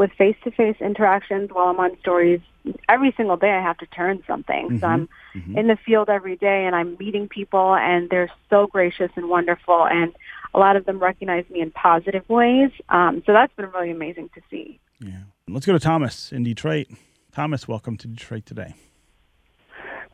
with 0.00 0.10
face-to-face 0.12 0.76
interactions 0.80 1.50
while 1.52 1.66
I'm 1.66 1.78
on 1.78 1.94
stories, 2.00 2.40
every 2.88 3.12
single 3.18 3.36
day 3.36 3.50
I 3.50 3.62
have 3.62 3.76
to 3.78 3.86
turn 3.86 4.22
something. 4.26 4.68
Mm-hmm. 4.68 4.78
So 4.78 4.86
I'm 4.86 5.08
mm-hmm. 5.34 5.58
in 5.58 5.66
the 5.66 5.76
field 5.76 6.08
every 6.08 6.36
day 6.36 6.64
and 6.64 6.74
I'm 6.74 6.96
meeting 6.98 7.28
people 7.28 7.74
and 7.74 8.08
they're 8.08 8.32
so 8.48 8.66
gracious 8.66 9.10
and 9.14 9.28
wonderful 9.28 9.86
and 9.86 10.14
a 10.54 10.58
lot 10.58 10.76
of 10.76 10.86
them 10.86 10.98
recognize 10.98 11.44
me 11.50 11.60
in 11.60 11.70
positive 11.70 12.26
ways. 12.30 12.70
Um, 12.88 13.22
so 13.26 13.34
that's 13.34 13.52
been 13.56 13.70
really 13.72 13.90
amazing 13.90 14.30
to 14.34 14.40
see. 14.50 14.80
Yeah. 15.00 15.24
Let's 15.46 15.66
go 15.66 15.74
to 15.74 15.78
Thomas 15.78 16.32
in 16.32 16.44
Detroit. 16.44 16.86
Thomas, 17.32 17.68
welcome 17.68 17.98
to 17.98 18.08
Detroit 18.08 18.46
today. 18.46 18.74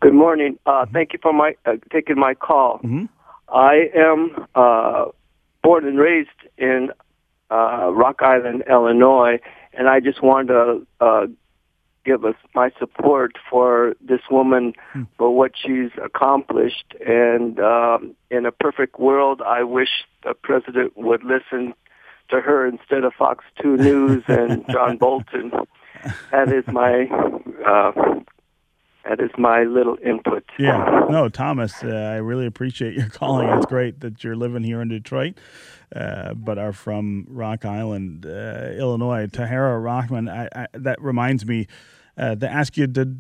Good 0.01 0.15
morning. 0.15 0.59
Uh, 0.67 0.71
mm-hmm. 0.83 0.95
Thank 0.95 1.13
you 1.13 1.21
for 1.23 1.33
my 1.33 1.55
uh, 1.65 1.77
taking 1.93 2.19
my 2.19 2.35
call. 2.35 2.79
Mm-hmm. 2.79 3.05
I 3.49 3.91
am 3.95 4.47
uh, 4.55 5.07
born 5.63 5.87
and 5.87 5.99
raised 5.99 6.31
in 6.59 6.91
uh, 7.51 7.91
Rock 7.93 8.23
Island, 8.23 8.65
Illinois, 8.69 9.39
and 9.73 9.89
I 9.89 10.01
just 10.01 10.23
wanted 10.23 10.49
to 10.49 10.87
uh, 11.01 11.27
give 12.05 12.25
us 12.25 12.37
my 12.55 12.71
support 12.79 13.33
for 13.51 13.95
this 14.01 14.21
woman 14.31 14.73
hmm. 14.93 15.03
for 15.19 15.35
what 15.35 15.53
she's 15.55 15.91
accomplished. 16.03 16.95
And 17.07 17.59
um, 17.61 18.15
in 18.31 18.47
a 18.47 18.53
perfect 18.53 18.99
world, 18.99 19.43
I 19.43 19.65
wish 19.65 19.91
the 20.23 20.35
president 20.35 20.97
would 20.97 21.25
listen 21.25 21.75
to 22.31 22.41
her 22.41 22.67
instead 22.67 23.05
of 23.05 23.13
Fox 23.15 23.45
Two 23.61 23.77
News 23.77 24.25
and 24.29 24.65
John 24.71 24.97
Bolton. 24.97 25.53
That 26.31 26.53
is 26.53 26.65
my 26.67 27.07
uh, 27.67 27.93
that 29.09 29.21
is 29.21 29.31
my 29.39 29.63
little 29.65 29.97
input. 30.05 30.45
Yeah, 30.59 31.07
no, 31.11 31.29
Thomas, 31.29 31.83
uh, 31.83 31.89
I 31.89 32.17
really 32.17 32.47
appreciate 32.47 32.95
your 32.95 33.09
calling. 33.11 33.49
It's 33.49 33.67
great 33.67 34.01
that 34.01 34.25
you're 34.25 34.37
living 34.37 34.65
here 34.65 34.81
in 34.81 34.89
Detroit, 34.89 35.39
uh, 35.95 36.35
but 36.35 36.59
are 36.59 36.73
from 36.73 37.27
Rock 37.29 37.65
Island, 37.65 38.27
uh, 38.27 38.73
Illinois. 38.77 39.27
Tahera 39.27 39.83
Rahman, 39.83 40.29
I, 40.29 40.49
I, 40.55 40.67
that 40.73 41.01
reminds 41.01 41.47
me 41.47 41.67
uh, 42.17 42.35
to 42.37 42.51
ask 42.51 42.77
you 42.77 42.87
to 42.87 43.17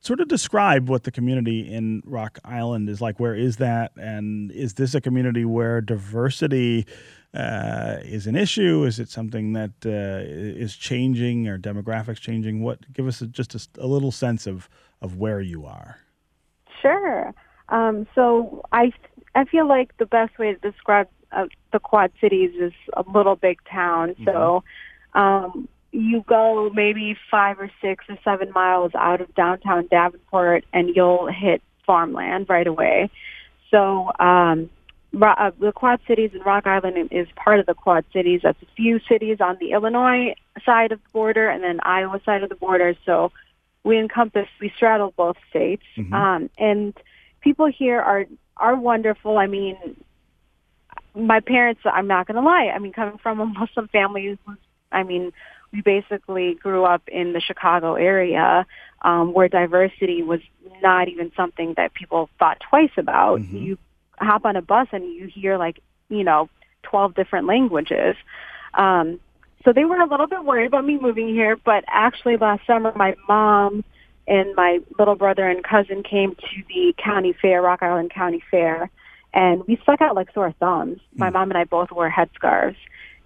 sort 0.00 0.20
of 0.20 0.28
describe 0.28 0.88
what 0.88 1.04
the 1.04 1.10
community 1.10 1.60
in 1.60 2.02
Rock 2.04 2.38
Island 2.44 2.88
is 2.88 3.00
like. 3.00 3.20
Where 3.20 3.34
is 3.34 3.58
that? 3.58 3.92
And 3.96 4.50
is 4.52 4.74
this 4.74 4.94
a 4.94 5.00
community 5.00 5.44
where 5.44 5.80
diversity 5.80 6.86
uh, 7.34 7.96
is 8.02 8.26
an 8.26 8.34
issue? 8.34 8.84
Is 8.84 8.98
it 8.98 9.08
something 9.08 9.52
that 9.52 9.72
uh, 9.84 10.24
is 10.26 10.74
changing 10.74 11.48
or 11.48 11.58
demographics 11.58 12.20
changing? 12.20 12.62
What 12.62 12.92
give 12.92 13.06
us 13.06 13.20
a, 13.20 13.26
just 13.26 13.54
a, 13.54 13.84
a, 13.84 13.86
little 13.86 14.10
sense 14.10 14.46
of 14.46 14.68
of 15.00 15.16
where 15.16 15.40
you 15.40 15.64
are. 15.66 15.98
Sure. 16.80 17.32
Um, 17.68 18.06
so 18.14 18.64
I 18.72 18.92
I 19.34 19.44
feel 19.44 19.68
like 19.68 19.96
the 19.98 20.06
best 20.06 20.38
way 20.38 20.54
to 20.54 20.58
describe 20.58 21.08
uh, 21.32 21.46
the 21.72 21.78
Quad 21.78 22.10
Cities 22.20 22.52
is 22.58 22.72
a 22.94 23.04
little 23.14 23.36
big 23.36 23.58
town. 23.70 24.10
Mm-hmm. 24.10 24.24
So 24.24 24.64
um, 25.14 25.68
you 25.92 26.24
go 26.26 26.70
maybe 26.72 27.16
five 27.30 27.58
or 27.58 27.70
six 27.80 28.04
or 28.08 28.16
seven 28.24 28.52
miles 28.52 28.92
out 28.94 29.20
of 29.20 29.34
downtown 29.34 29.86
Davenport, 29.90 30.64
and 30.72 30.94
you'll 30.94 31.26
hit 31.26 31.62
farmland 31.84 32.46
right 32.48 32.66
away. 32.66 33.10
So 33.70 34.10
um, 34.18 34.70
uh, 35.20 35.50
the 35.58 35.72
Quad 35.72 36.00
Cities 36.06 36.30
and 36.34 36.44
Rock 36.46 36.66
Island 36.66 37.08
is 37.10 37.26
part 37.34 37.58
of 37.58 37.66
the 37.66 37.74
Quad 37.74 38.04
Cities. 38.12 38.40
That's 38.42 38.60
a 38.62 38.66
few 38.76 39.00
cities 39.08 39.38
on 39.40 39.56
the 39.60 39.72
Illinois 39.72 40.34
side 40.64 40.92
of 40.92 41.00
the 41.02 41.10
border 41.12 41.48
and 41.48 41.62
then 41.62 41.80
Iowa 41.82 42.20
side 42.24 42.42
of 42.42 42.48
the 42.48 42.54
border. 42.54 42.94
So 43.04 43.32
we 43.82 43.98
encompass, 43.98 44.48
we 44.60 44.72
straddle 44.76 45.12
both 45.16 45.36
states. 45.48 45.84
Mm-hmm. 45.96 46.14
Um, 46.14 46.50
and 46.58 46.96
people 47.40 47.66
here 47.66 48.00
are 48.00 48.26
are 48.56 48.76
wonderful. 48.76 49.38
I 49.38 49.46
mean, 49.46 49.76
my 51.14 51.40
parents, 51.40 51.80
I'm 51.84 52.06
not 52.06 52.26
going 52.26 52.36
to 52.36 52.42
lie. 52.42 52.70
I 52.74 52.78
mean, 52.78 52.92
coming 52.92 53.18
from 53.18 53.40
a 53.40 53.46
Muslim 53.46 53.88
family, 53.88 54.38
I 54.92 55.02
mean, 55.02 55.32
we 55.72 55.82
basically 55.82 56.54
grew 56.54 56.84
up 56.84 57.02
in 57.08 57.32
the 57.32 57.40
Chicago 57.40 57.94
area 57.94 58.66
um, 59.02 59.32
where 59.32 59.48
diversity 59.48 60.22
was 60.22 60.40
not 60.82 61.08
even 61.08 61.32
something 61.36 61.74
that 61.76 61.94
people 61.94 62.28
thought 62.38 62.58
twice 62.68 62.90
about. 62.96 63.40
Mm-hmm. 63.40 63.56
You 63.56 63.78
hop 64.18 64.44
on 64.44 64.56
a 64.56 64.62
bus 64.62 64.88
and 64.92 65.04
you 65.04 65.26
hear 65.26 65.56
like, 65.56 65.80
you 66.08 66.24
know, 66.24 66.48
12 66.82 67.14
different 67.14 67.46
languages. 67.46 68.16
Um, 68.74 69.20
so 69.64 69.72
they 69.72 69.84
were 69.84 70.00
a 70.00 70.08
little 70.08 70.26
bit 70.26 70.44
worried 70.44 70.66
about 70.66 70.84
me 70.84 70.98
moving 70.98 71.28
here, 71.28 71.56
but 71.56 71.84
actually 71.86 72.36
last 72.36 72.66
summer 72.66 72.92
my 72.96 73.14
mom 73.28 73.84
and 74.26 74.54
my 74.54 74.78
little 74.98 75.16
brother 75.16 75.48
and 75.48 75.62
cousin 75.62 76.02
came 76.02 76.34
to 76.34 76.62
the 76.68 76.94
county 77.02 77.34
fair, 77.40 77.60
Rock 77.60 77.82
Island 77.82 78.10
County 78.10 78.42
Fair, 78.50 78.90
and 79.34 79.66
we 79.66 79.78
stuck 79.82 80.00
out 80.00 80.14
like 80.14 80.32
sore 80.32 80.54
thumbs. 80.58 81.00
My 81.14 81.30
mm. 81.30 81.34
mom 81.34 81.50
and 81.50 81.58
I 81.58 81.64
both 81.64 81.90
wore 81.90 82.10
headscarves 82.10 82.76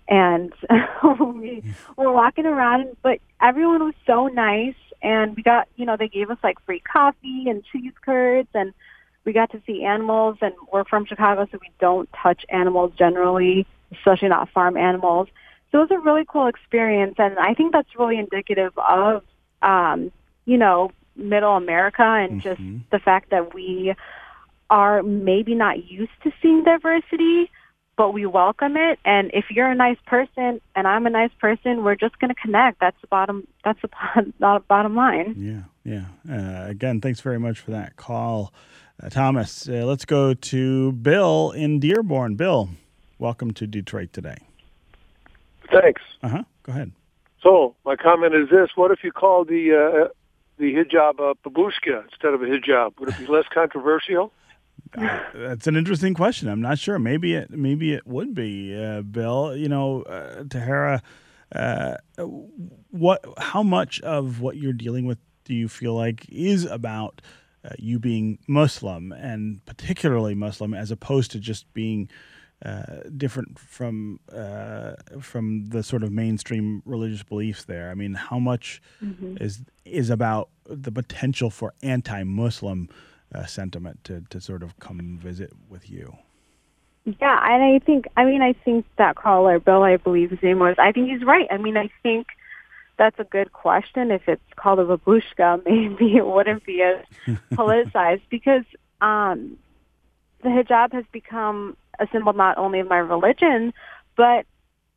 and 0.09 0.53
we 1.19 1.63
were 1.97 2.13
walking 2.13 2.47
around, 2.47 2.97
but 3.03 3.19
everyone 3.41 3.85
was 3.85 3.95
so 4.07 4.27
nice, 4.29 4.75
and 5.03 5.37
we 5.37 5.43
got, 5.43 5.69
you 5.77 5.87
know, 5.87 5.97
they 5.97 6.09
gave 6.09 6.31
us 6.31 6.39
like 6.43 6.65
free 6.65 6.81
coffee 6.81 7.45
and 7.49 7.65
cheese 7.73 7.93
curds, 8.05 8.49
and 8.55 8.73
we 9.25 9.33
got 9.33 9.51
to 9.53 9.63
see 9.67 9.85
animals. 9.85 10.39
And 10.41 10.55
we're 10.73 10.85
from 10.85 11.07
Chicago, 11.07 11.47
so 11.51 11.59
we 11.61 11.71
don't 11.81 12.09
touch 12.23 12.45
animals 12.49 12.93
generally, 12.99 13.67
especially 13.93 14.29
not 14.29 14.51
farm 14.51 14.77
animals. 14.77 15.29
So 15.73 15.79
it 15.79 15.91
was 15.91 15.91
a 15.91 15.99
really 15.99 16.25
cool 16.29 16.47
experience, 16.47 17.15
and 17.19 17.39
I 17.39 17.55
think 17.55 17.73
that's 17.73 17.89
really 17.99 18.19
indicative 18.19 18.73
of, 18.79 19.25
um, 19.63 20.13
you 20.45 20.57
know, 20.57 20.93
Middle 21.17 21.57
America 21.57 22.03
and 22.03 22.41
mm-hmm. 22.43 22.77
just 22.79 22.91
the 22.91 22.99
fact 22.99 23.31
that 23.31 23.55
we 23.55 23.95
are 24.71 25.03
maybe 25.03 25.55
not 25.55 25.85
used 25.91 26.13
to 26.23 26.33
seeing 26.41 26.65
diversity 26.65 27.51
but 27.97 28.13
we 28.13 28.27
welcome 28.27 28.77
it. 28.77 28.99
And 29.05 29.31
if 29.33 29.47
you're 29.51 29.71
a 29.71 29.75
nice 29.75 29.99
person 30.07 30.61
and 30.75 30.87
I'm 30.87 31.07
a 31.07 31.11
nice 31.11 31.31
person, 31.41 31.85
we're 31.85 31.95
just 31.95 32.19
going 32.19 32.35
to 32.35 32.41
connect. 32.41 32.81
That's 32.81 33.01
the 33.01 33.07
bottom. 33.07 33.47
That's 33.65 33.79
the 34.15 34.63
bottom 34.69 34.97
line. 34.97 35.35
Yeah, 35.37 35.63
yeah. 35.85 36.07
Uh, 36.31 36.69
again, 36.69 37.01
thanks 37.01 37.21
very 37.21 37.39
much 37.39 37.61
for 37.61 37.71
that 37.71 37.97
call, 37.97 38.53
uh, 39.03 39.09
Thomas. 39.09 39.69
Uh, 39.69 39.85
let's 39.85 40.05
go 40.05 40.35
to 40.35 40.93
Bill 40.93 41.53
in 41.53 41.81
Dearborn. 41.81 42.35
Bill, 42.35 42.71
welcome 43.19 43.53
to 43.55 43.67
Detroit 43.67 44.13
today. 44.13 44.39
Thanks. 45.71 46.03
Uh 46.23 46.29
huh. 46.29 46.43
Go 46.63 46.73
ahead. 46.73 46.93
So 47.43 47.75
my 47.85 47.97
comment 47.97 48.35
is 48.35 48.49
this: 48.51 48.71
What 48.75 48.91
if 48.91 49.05
you 49.05 49.13
call 49.13 49.45
the 49.45 49.73
uh, 49.73 50.09
the 50.59 50.75
hijab 50.75 51.19
a 51.19 51.35
babushka 51.49 52.05
instead 52.11 52.35
of 52.35 52.43
a 52.43 52.47
hijab? 52.47 52.99
Would 52.99 53.11
it 53.11 53.19
be 53.19 53.27
less 53.27 53.45
controversial? 53.53 54.33
That's 55.35 55.67
an 55.67 55.77
interesting 55.77 56.15
question. 56.15 56.49
I'm 56.49 56.61
not 56.61 56.79
sure. 56.79 56.99
Maybe 56.99 57.35
it 57.35 57.51
maybe 57.51 57.93
it 57.93 58.07
would 58.07 58.35
be 58.35 58.77
uh, 58.77 59.03
Bill. 59.03 59.57
You 59.57 59.69
know, 59.69 60.03
uh, 60.03 60.45
Tahera, 60.45 61.01
uh, 61.55 61.97
what? 62.91 63.25
How 63.39 63.63
much 63.63 64.01
of 64.03 64.41
what 64.41 64.57
you're 64.57 64.73
dealing 64.73 65.07
with 65.07 65.19
do 65.45 65.55
you 65.55 65.69
feel 65.69 65.95
like 65.95 66.27
is 66.29 66.65
about 66.65 67.21
uh, 67.65 67.71
you 67.79 67.99
being 67.99 68.39
Muslim 68.47 69.13
and 69.13 69.65
particularly 69.67 70.35
Muslim, 70.35 70.75
as 70.75 70.91
opposed 70.91 71.31
to 71.33 71.41
just 71.41 71.73
being 71.75 72.09
uh, 72.65 73.03
different 73.17 73.59
from 73.59 74.21
uh, 74.33 74.93
from 75.21 75.67
the 75.67 75.83
sort 75.83 76.03
of 76.03 76.13
mainstream 76.13 76.83
religious 76.85 77.23
beliefs 77.23 77.65
there? 77.65 77.91
I 77.91 77.95
mean, 77.95 78.15
how 78.15 78.39
much 78.39 78.81
mm-hmm. 79.03 79.37
is 79.41 79.63
is 79.85 80.11
about 80.11 80.51
the 80.67 80.93
potential 80.93 81.51
for 81.51 81.75
anti-Muslim 81.83 82.89
uh, 83.35 83.47
sentiment 83.47 84.05
to, 84.05 84.23
to 84.31 84.41
sort 84.41 84.63
of 84.63 84.79
come 84.79 85.19
visit 85.21 85.53
with 85.69 85.91
you. 85.91 86.17
Yeah, 87.05 87.39
and 87.43 87.63
I 87.63 87.79
think, 87.85 88.07
I 88.17 88.25
mean, 88.25 88.41
I 88.41 88.55
think 88.65 88.87
that 88.97 89.17
caller, 89.17 89.59
Bill, 89.59 89.83
I 89.83 89.99
believe 89.99 90.31
his 90.31 90.43
name 90.43 90.59
was, 90.59 90.77
I 90.79 90.93
think 90.93 91.11
he's 91.11 91.23
right. 91.23 91.47
I 91.51 91.59
mean, 91.59 91.77
I 91.77 91.91
think 92.03 92.29
that's 92.97 93.19
a 93.19 93.25
good 93.25 93.53
question. 93.53 94.11
If 94.11 94.27
it's 94.29 94.43
called 94.57 94.79
a 94.79 94.85
babushka, 94.85 95.63
maybe 95.67 96.17
it 96.17 96.27
wouldn't 96.27 96.65
be 96.65 96.83
as 96.83 97.05
politicized 97.53 98.23
because 98.31 98.65
um, 99.01 99.59
the 100.43 100.49
hijab 100.49 100.93
has 100.93 101.05
become 101.13 101.77
a 101.99 102.07
symbol 102.11 102.33
not 102.33 102.57
only 102.57 102.81
of 102.81 102.89
my 102.89 102.99
religion, 102.99 103.75
but 104.17 104.47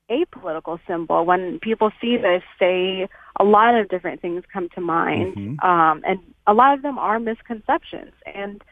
a 0.09 0.25
political 0.25 0.79
symbol. 0.87 1.25
When 1.25 1.59
people 1.59 1.91
see 1.99 2.17
this, 2.17 2.43
they 2.59 3.07
a 3.39 3.43
lot 3.43 3.75
of 3.75 3.89
different 3.89 4.21
things 4.21 4.43
come 4.51 4.69
to 4.69 4.81
mind, 4.81 5.35
mm-hmm. 5.35 5.67
um, 5.67 6.01
and 6.05 6.19
a 6.47 6.53
lot 6.53 6.73
of 6.73 6.81
them 6.81 6.97
are 6.97 7.19
misconceptions. 7.19 8.13
And 8.25 8.63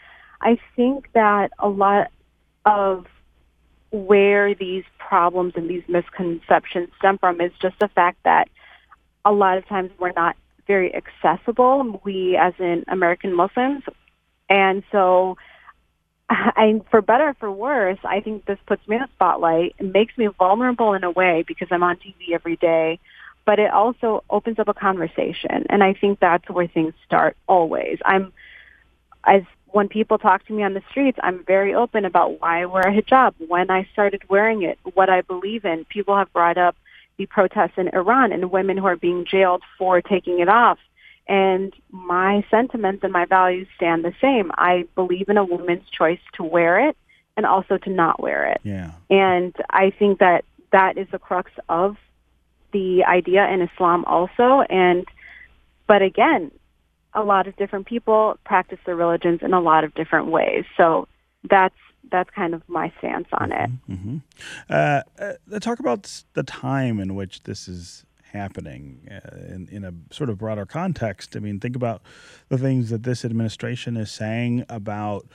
I 0.41 0.59
think 0.75 1.11
that 1.13 1.51
a 1.59 1.69
lot 1.69 2.11
of 2.65 3.05
where 3.91 4.55
these 4.55 4.83
problems 4.97 5.53
and 5.55 5.69
these 5.69 5.83
misconceptions 5.87 6.89
stem 6.97 7.17
from 7.17 7.39
is 7.39 7.51
just 7.61 7.79
the 7.79 7.87
fact 7.87 8.17
that 8.23 8.49
a 9.23 9.31
lot 9.31 9.57
of 9.57 9.67
times 9.67 9.91
we're 9.99 10.11
not 10.11 10.35
very 10.67 10.93
accessible, 10.95 12.01
we 12.03 12.35
as 12.35 12.53
in 12.59 12.83
American 12.87 13.33
Muslims. 13.33 13.83
And 14.49 14.83
so, 14.91 15.37
I, 16.29 16.81
for 16.89 17.01
better 17.01 17.29
or 17.29 17.33
for 17.35 17.51
worse, 17.51 17.99
I 18.03 18.21
think 18.21 18.45
this 18.45 18.59
puts 18.65 18.87
me 18.87 18.95
in 18.97 19.03
a 19.03 19.09
spotlight. 19.15 19.75
It 19.77 19.93
makes 19.93 20.17
me 20.17 20.27
vulnerable 20.37 20.93
in 20.93 21.03
a 21.03 21.11
way 21.11 21.43
because 21.47 21.67
I'm 21.71 21.83
on 21.83 21.97
TV 21.97 22.33
every 22.33 22.55
day 22.57 22.99
but 23.45 23.59
it 23.59 23.71
also 23.71 24.23
opens 24.29 24.59
up 24.59 24.67
a 24.67 24.73
conversation. 24.73 25.65
And 25.69 25.83
I 25.83 25.93
think 25.93 26.19
that's 26.19 26.49
where 26.49 26.67
things 26.67 26.93
start 27.05 27.37
always. 27.47 27.99
I'm, 28.03 28.33
as 29.23 29.43
when 29.67 29.87
people 29.87 30.17
talk 30.17 30.45
to 30.47 30.53
me 30.53 30.63
on 30.63 30.73
the 30.73 30.81
streets, 30.89 31.17
I'm 31.21 31.43
very 31.45 31.73
open 31.73 32.05
about 32.05 32.41
why 32.41 32.63
I 32.63 32.65
wear 32.65 32.83
a 32.83 32.93
hijab, 33.01 33.35
when 33.47 33.69
I 33.69 33.87
started 33.93 34.23
wearing 34.29 34.63
it, 34.63 34.79
what 34.93 35.09
I 35.09 35.21
believe 35.21 35.63
in. 35.63 35.85
People 35.85 36.17
have 36.17 36.33
brought 36.33 36.57
up 36.57 36.75
the 37.17 37.27
protests 37.27 37.77
in 37.77 37.89
Iran 37.89 38.31
and 38.31 38.51
women 38.51 38.77
who 38.77 38.85
are 38.87 38.97
being 38.97 39.25
jailed 39.29 39.61
for 39.77 40.01
taking 40.01 40.39
it 40.39 40.49
off. 40.49 40.79
And 41.27 41.73
my 41.91 42.45
sentiments 42.51 43.03
and 43.03 43.11
my 43.11 43.25
values 43.25 43.67
stand 43.75 44.05
the 44.05 44.13
same. 44.21 44.51
I 44.55 44.87
believe 44.95 45.27
in 45.29 45.37
a 45.37 45.43
woman's 45.43 45.89
choice 45.89 46.19
to 46.33 46.43
wear 46.43 46.87
it 46.89 46.95
and 47.35 47.45
also 47.45 47.77
to 47.77 47.89
not 47.89 48.21
wear 48.21 48.51
it. 48.51 48.61
Yeah. 48.63 48.91
And 49.09 49.55
I 49.69 49.89
think 49.89 50.19
that 50.19 50.45
that 50.71 50.97
is 50.97 51.07
the 51.11 51.19
crux 51.19 51.51
of 51.67 51.97
the 52.73 53.03
idea 53.05 53.47
in 53.47 53.61
Islam 53.61 54.05
also. 54.05 54.61
And, 54.69 55.05
but 55.87 56.01
again, 56.01 56.51
a 57.13 57.23
lot 57.23 57.47
of 57.47 57.55
different 57.55 57.87
people 57.87 58.37
practice 58.45 58.79
their 58.85 58.95
religions 58.95 59.39
in 59.41 59.53
a 59.53 59.59
lot 59.59 59.83
of 59.83 59.93
different 59.95 60.27
ways. 60.27 60.65
So 60.77 61.07
that's 61.49 61.75
that's 62.11 62.29
kind 62.29 62.53
of 62.53 62.61
my 62.67 62.93
stance 62.99 63.27
on 63.33 63.51
it. 63.51 63.69
Mm-hmm. 63.89 63.93
mm-hmm. 63.93 64.17
Uh, 64.69 65.01
uh, 65.19 65.59
talk 65.59 65.79
about 65.79 66.23
the 66.33 66.43
time 66.43 66.99
in 66.99 67.15
which 67.15 67.43
this 67.43 67.67
is 67.67 68.05
happening 68.35 69.07
uh, 69.09 69.53
in, 69.53 69.67
in 69.71 69.83
a 69.83 69.93
sort 70.13 70.29
of 70.29 70.37
broader 70.37 70.65
context. 70.65 71.35
I 71.35 71.39
mean, 71.39 71.59
think 71.59 71.75
about 71.75 72.01
the 72.49 72.57
things 72.57 72.89
that 72.89 73.03
this 73.03 73.25
administration 73.25 73.97
is 73.97 74.11
saying 74.11 74.65
about 74.69 75.25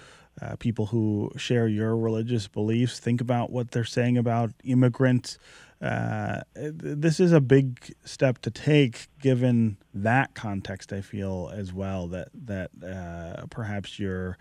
uh, 0.40 0.57
people 0.57 0.87
who 0.87 1.30
share 1.37 1.69
your 1.69 1.97
religious 1.97 2.49
beliefs. 2.49 2.99
Think 2.99 3.21
about 3.21 3.50
what 3.50 3.73
they're 3.73 3.85
saying 3.85 4.16
about 4.16 4.52
immigrants. 4.64 5.38
Uh, 5.83 6.42
this 6.54 7.21
is 7.21 7.33
a 7.33 7.40
big 7.40 7.95
step 8.04 8.38
to 8.42 8.50
take, 8.50 9.09
given 9.21 9.78
that 9.95 10.35
context. 10.35 10.92
I 10.92 11.00
feel 11.00 11.50
as 11.54 11.73
well 11.73 12.07
that 12.09 12.28
that 12.35 12.71
uh, 12.85 13.47
perhaps 13.47 13.99
you're 13.99 14.37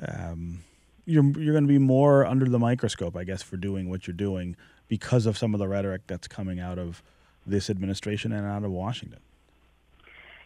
um, 0.00 0.64
you're 1.04 1.24
you're 1.38 1.52
going 1.52 1.64
to 1.64 1.68
be 1.68 1.78
more 1.78 2.24
under 2.26 2.46
the 2.48 2.58
microscope, 2.58 3.16
I 3.16 3.24
guess, 3.24 3.42
for 3.42 3.56
doing 3.56 3.90
what 3.90 4.06
you're 4.06 4.16
doing 4.16 4.56
because 4.88 5.26
of 5.26 5.36
some 5.36 5.54
of 5.54 5.60
the 5.60 5.68
rhetoric 5.68 6.02
that's 6.06 6.26
coming 6.26 6.58
out 6.58 6.78
of 6.78 7.02
this 7.48 7.70
administration 7.70 8.32
and 8.32 8.46
out 8.46 8.64
of 8.64 8.70
Washington. 8.70 9.20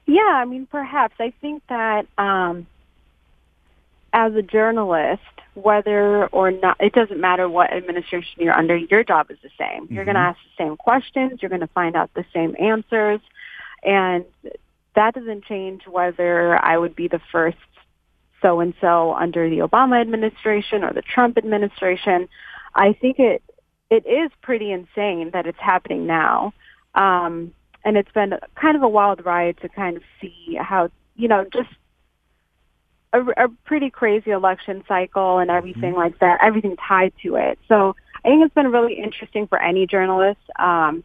Yeah, 0.06 0.21
I 0.23 0.44
mean, 0.44 0.66
perhaps 0.66 1.14
I 1.21 1.32
think 1.40 1.62
that 1.68 2.06
um, 2.18 2.66
as 4.12 4.35
a 4.35 4.42
journalist, 4.42 5.23
whether 5.54 6.26
or 6.26 6.50
not 6.50 6.76
it 6.80 6.92
doesn't 6.92 7.21
matter 7.21 7.49
what 7.49 7.73
administration 7.73 8.42
you're 8.42 8.54
under, 8.54 8.76
your 8.76 9.04
job 9.04 9.30
is 9.30 9.38
the 9.42 9.50
same. 9.59 9.87
You're 9.90 10.04
going 10.04 10.14
to 10.14 10.21
mm-hmm. 10.21 10.30
ask 10.30 10.38
the 10.56 10.64
same 10.64 10.76
questions. 10.76 11.40
You're 11.40 11.50
going 11.50 11.61
to 11.61 11.66
find 11.68 11.94
out 11.94 12.11
the 12.14 12.25
same 12.32 12.56
answers, 12.59 13.21
and 13.82 14.25
that 14.94 15.14
doesn't 15.14 15.44
change 15.44 15.87
whether 15.87 16.56
I 16.56 16.76
would 16.76 16.97
be 16.97 17.09
the 17.09 17.21
first 17.30 17.59
so 18.40 18.61
and 18.61 18.75
so 18.80 19.14
under 19.14 19.49
the 19.49 19.59
Obama 19.59 20.00
administration 20.00 20.82
or 20.82 20.92
the 20.92 21.02
Trump 21.02 21.38
administration. 21.38 22.28
I 22.75 22.92
think 22.92 23.18
it 23.18 23.42
it 23.90 24.06
is 24.06 24.30
pretty 24.42 24.73
insane 24.73 25.30
that 25.32 25.47
it's 25.47 25.59
happening 25.59 26.06
now. 26.06 26.54
Um, 26.95 27.53
and 27.85 27.97
it's 27.97 28.13
been 28.13 28.35
kind 28.55 28.77
of 28.77 28.83
a 28.83 28.89
wild 28.89 29.25
ride 29.25 29.59
to 29.63 29.69
kind 29.69 29.97
of 29.97 30.03
see 30.21 30.57
how, 30.61 30.91
you 31.17 31.29
know, 31.29 31.45
just 31.53 31.71
a, 33.13 33.21
a 33.21 33.49
pretty 33.65 33.91
crazy 33.91 34.31
election 34.31 34.85
cycle 34.87 35.39
and 35.39 35.51
everything 35.51 35.93
mm-hmm. 35.93 35.97
like 35.97 36.19
that, 36.21 36.39
everything 36.43 36.77
tied 36.77 37.13
to 37.23 37.37
it. 37.37 37.59
So 37.69 37.97
I 38.25 38.29
think 38.29 38.45
it's 38.45 38.55
been 38.55 38.71
really 38.71 38.95
interesting 38.95 39.47
for 39.47 39.61
any 39.61 39.87
journalist. 39.87 40.41
Um, 40.59 41.03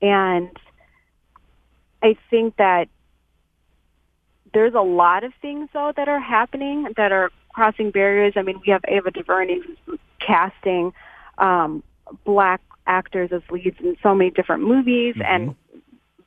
and 0.00 0.50
I 2.02 2.16
think 2.30 2.56
that 2.56 2.88
there's 4.52 4.74
a 4.74 4.80
lot 4.80 5.24
of 5.24 5.32
things 5.42 5.68
though 5.72 5.92
that 5.96 6.08
are 6.08 6.20
happening 6.20 6.88
that 6.96 7.12
are 7.12 7.30
crossing 7.52 7.90
barriers. 7.90 8.34
I 8.36 8.42
mean, 8.42 8.60
we 8.64 8.72
have 8.72 8.82
Ava 8.88 9.10
DuVernay 9.10 9.60
casting 10.18 10.92
um, 11.38 11.82
black 12.24 12.60
actors 12.90 13.30
as 13.32 13.42
leads 13.50 13.76
in 13.80 13.96
so 14.02 14.14
many 14.14 14.30
different 14.30 14.62
movies 14.62 15.14
mm-hmm. 15.14 15.22
and 15.22 15.54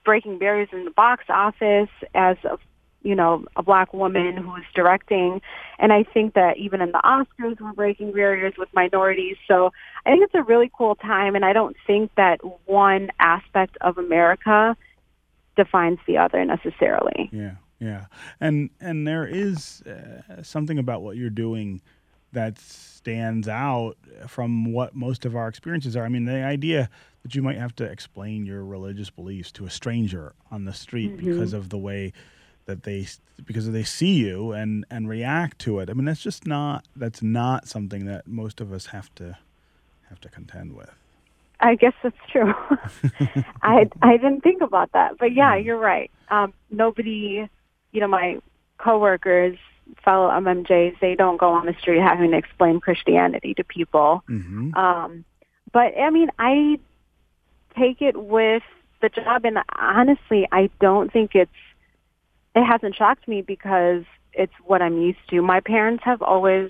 breaking 0.06 0.38
barriers 0.40 0.70
in 0.72 0.86
the 0.86 0.92
box 0.92 1.26
office 1.30 1.90
as 2.16 2.38
a 2.44 2.58
you 3.02 3.16
know 3.16 3.46
a 3.58 3.64
black 3.64 3.94
woman 3.94 4.38
who's 4.38 4.64
directing. 4.74 5.42
And 5.78 5.92
i 5.92 6.04
think 6.04 6.36
that 6.36 6.58
even 6.58 6.82
in 6.82 6.92
the 6.92 7.02
oscars 7.04 7.60
we're 7.60 7.74
breaking 7.74 8.14
barriers 8.14 8.54
with 8.58 8.70
minorities. 8.74 9.38
So 9.48 9.72
i 10.06 10.12
think 10.12 10.24
it's 10.24 10.36
a 10.36 10.44
really 10.44 10.72
cool 10.78 10.96
time 10.96 11.36
and 11.36 11.44
i 11.44 11.54
don't 11.54 11.76
think 11.86 12.12
that 12.16 12.40
one 12.66 13.10
aspect 13.20 13.78
of 13.82 13.98
america 13.98 14.78
defines 15.56 16.00
the 16.08 16.18
other 16.18 16.44
necessarily. 16.46 17.30
Yeah 17.32 17.56
yeah. 17.84 18.06
And 18.40 18.70
and 18.80 19.06
there 19.06 19.28
is 19.28 19.82
uh, 19.82 20.42
something 20.42 20.80
about 20.80 21.02
what 21.02 21.18
you're 21.18 21.30
doing 21.30 21.82
that 22.34 22.60
stands 22.60 23.48
out 23.48 23.96
from 24.28 24.72
what 24.74 24.96
most 24.96 25.26
of 25.26 25.36
our 25.36 25.48
experiences 25.48 25.96
are. 25.96 26.04
I 26.04 26.10
mean, 26.10 26.26
the 26.26 26.44
idea 26.44 26.90
that 27.24 27.36
you 27.36 27.42
might 27.42 27.58
have 27.58 27.76
to 27.78 27.86
explain 27.86 28.46
your 28.46 28.64
religious 28.64 29.10
beliefs 29.10 29.52
to 29.54 29.66
a 29.66 29.70
stranger 29.70 30.34
on 30.52 30.66
the 30.66 30.74
street 30.74 31.16
mm-hmm. 31.16 31.32
because 31.32 31.54
of 31.54 31.70
the 31.70 31.78
way 31.78 32.14
that 32.66 32.84
they 32.84 33.08
because 33.46 33.70
they 33.72 33.84
see 33.84 34.14
you 34.14 34.52
and 34.52 34.86
and 34.90 35.10
react 35.10 35.60
to 35.60 35.80
it. 35.80 35.90
I 35.90 35.94
mean, 35.94 36.06
that's 36.06 36.22
just 36.22 36.46
not 36.46 36.86
that's 36.96 37.22
not 37.22 37.68
something 37.68 38.06
that 38.06 38.28
most 38.28 38.62
of 38.62 38.72
us 38.72 38.88
have 38.88 39.14
to 39.16 39.38
have 40.10 40.22
to 40.22 40.30
contend 40.30 40.74
with. 40.74 40.92
I 41.60 41.76
guess 41.76 41.94
that's 42.04 42.16
true. 42.32 42.54
I 43.62 43.90
I 44.02 44.18
didn't 44.18 44.42
think 44.42 44.62
about 44.62 44.92
that, 44.94 45.18
but 45.18 45.34
yeah, 45.34 45.56
mm. 45.56 45.66
you're 45.66 45.78
right. 45.78 46.12
Um, 46.30 46.54
nobody, 46.70 47.48
you 47.92 48.00
know, 48.00 48.08
my 48.08 48.40
coworkers 48.78 49.58
fellow 50.04 50.30
MMJs, 50.30 51.00
they 51.00 51.16
don't 51.16 51.38
go 51.38 51.50
on 51.50 51.66
the 51.66 51.76
street 51.80 52.02
having 52.02 52.32
to 52.32 52.38
explain 52.38 52.80
Christianity 52.80 53.54
to 53.56 53.64
people. 53.64 54.24
Mm-hmm. 54.30 54.74
Um, 54.76 55.26
but 55.72 55.98
I 55.98 56.10
mean, 56.10 56.30
I 56.40 56.80
take 57.78 58.02
it 58.02 58.16
with 58.16 58.64
the 59.02 59.10
job, 59.10 59.46
and 59.46 59.60
honestly, 59.78 60.48
I 60.52 60.70
don't 60.80 61.12
think 61.12 61.36
it's 61.36 61.52
it 62.56 62.64
hasn't 62.64 62.96
shocked 62.96 63.28
me 63.28 63.42
because 63.42 64.04
it's 64.34 64.54
what 64.64 64.82
I'm 64.82 65.02
used 65.02 65.20
to. 65.30 65.42
My 65.42 65.60
parents 65.60 66.04
have 66.06 66.22
always 66.22 66.70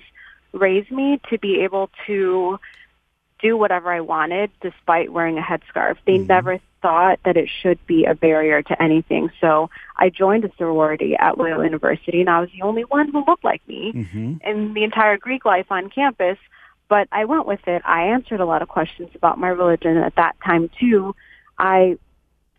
raised 0.53 0.92
me 0.92 1.20
to 1.30 1.38
be 1.38 1.62
able 1.62 1.89
to 2.08 2.60
do 3.44 3.58
whatever 3.58 3.92
I 3.92 4.00
wanted 4.00 4.50
despite 4.62 5.12
wearing 5.12 5.38
a 5.38 5.42
headscarf. 5.42 5.98
They 6.08 6.14
mm-hmm. 6.14 6.28
never 6.28 6.60
thought 6.82 7.20
that 7.25 7.38
it 7.38 7.50
should 7.62 7.86
be 7.86 8.06
a 8.06 8.16
barrier 8.16 8.64
to 8.64 8.82
anything. 8.82 9.29
So 9.40 9.70
I 9.98 10.10
joined 10.10 10.46
a 10.46 10.51
sorority 10.58 11.16
at 11.16 11.38
Loyola 11.38 11.66
University, 11.66 12.22
and 12.22 12.29
I 12.29 12.40
was 12.40 12.50
the 12.58 12.64
only 12.64 12.84
one 12.84 13.12
who 13.12 13.24
looked 13.25 13.44
like 13.44 13.62
me 13.68 13.92
mm-hmm. 13.94 14.36
in 14.44 14.74
the 14.74 14.84
entire 14.84 15.18
Greek 15.18 15.46
life 15.46 15.68
on 15.70 15.90
campus. 15.90 16.38
But 16.88 17.08
I 17.12 17.25
went 17.25 17.46
with 17.46 17.68
it. 17.68 17.82
I 17.86 18.03
answered 18.08 18.40
a 18.40 18.46
lot 18.46 18.62
of 18.62 18.70
questions 18.70 19.10
about 19.14 19.38
my 19.38 19.50
religion 19.50 19.98
at 19.98 20.16
that 20.16 20.36
time 20.46 20.70
too. 20.79 21.16
I 21.60 21.98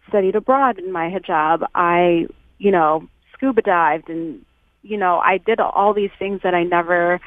studied 0.09 0.37
abroad 0.37 0.79
in 0.79 0.93
my 0.93 1.11
hijab. 1.11 1.67
I, 1.75 2.27
you 2.59 2.71
know, 2.71 3.09
scuba 3.33 3.63
dived 3.63 4.09
and, 4.09 4.45
you 4.83 4.97
know, 4.97 5.19
I 5.19 5.39
did 5.39 5.61
all 5.61 5.95
these 5.95 6.11
things 6.19 6.41
that 6.43 6.55
I 6.55 6.63
never 6.63 7.21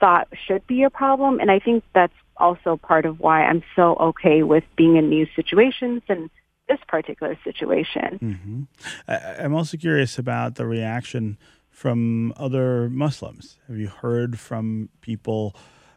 thought 0.00 0.28
should 0.46 0.66
be 0.66 0.84
a 0.84 0.90
problem. 0.90 1.40
And 1.40 1.50
I 1.50 1.58
think 1.58 1.84
that's 1.94 2.14
also 2.36 2.76
part 2.76 3.06
of 3.06 3.20
why 3.20 3.44
I'm 3.44 3.62
so 3.76 3.96
okay 3.96 4.42
with 4.42 4.64
being 4.76 4.96
in 4.96 5.08
new 5.08 5.26
situations 5.36 6.02
and 6.08 6.30
this 6.68 6.78
particular 6.88 7.38
situation. 7.44 8.18
Mm-hmm. 8.22 8.62
I, 9.08 9.44
am 9.44 9.54
also 9.54 9.76
curious 9.76 10.18
about 10.18 10.54
the 10.54 10.66
reaction 10.66 11.36
from 11.70 12.32
other 12.36 12.88
Muslims. 12.88 13.58
Have 13.68 13.76
you 13.76 13.88
heard 13.88 14.38
from 14.38 14.88
people 15.00 15.54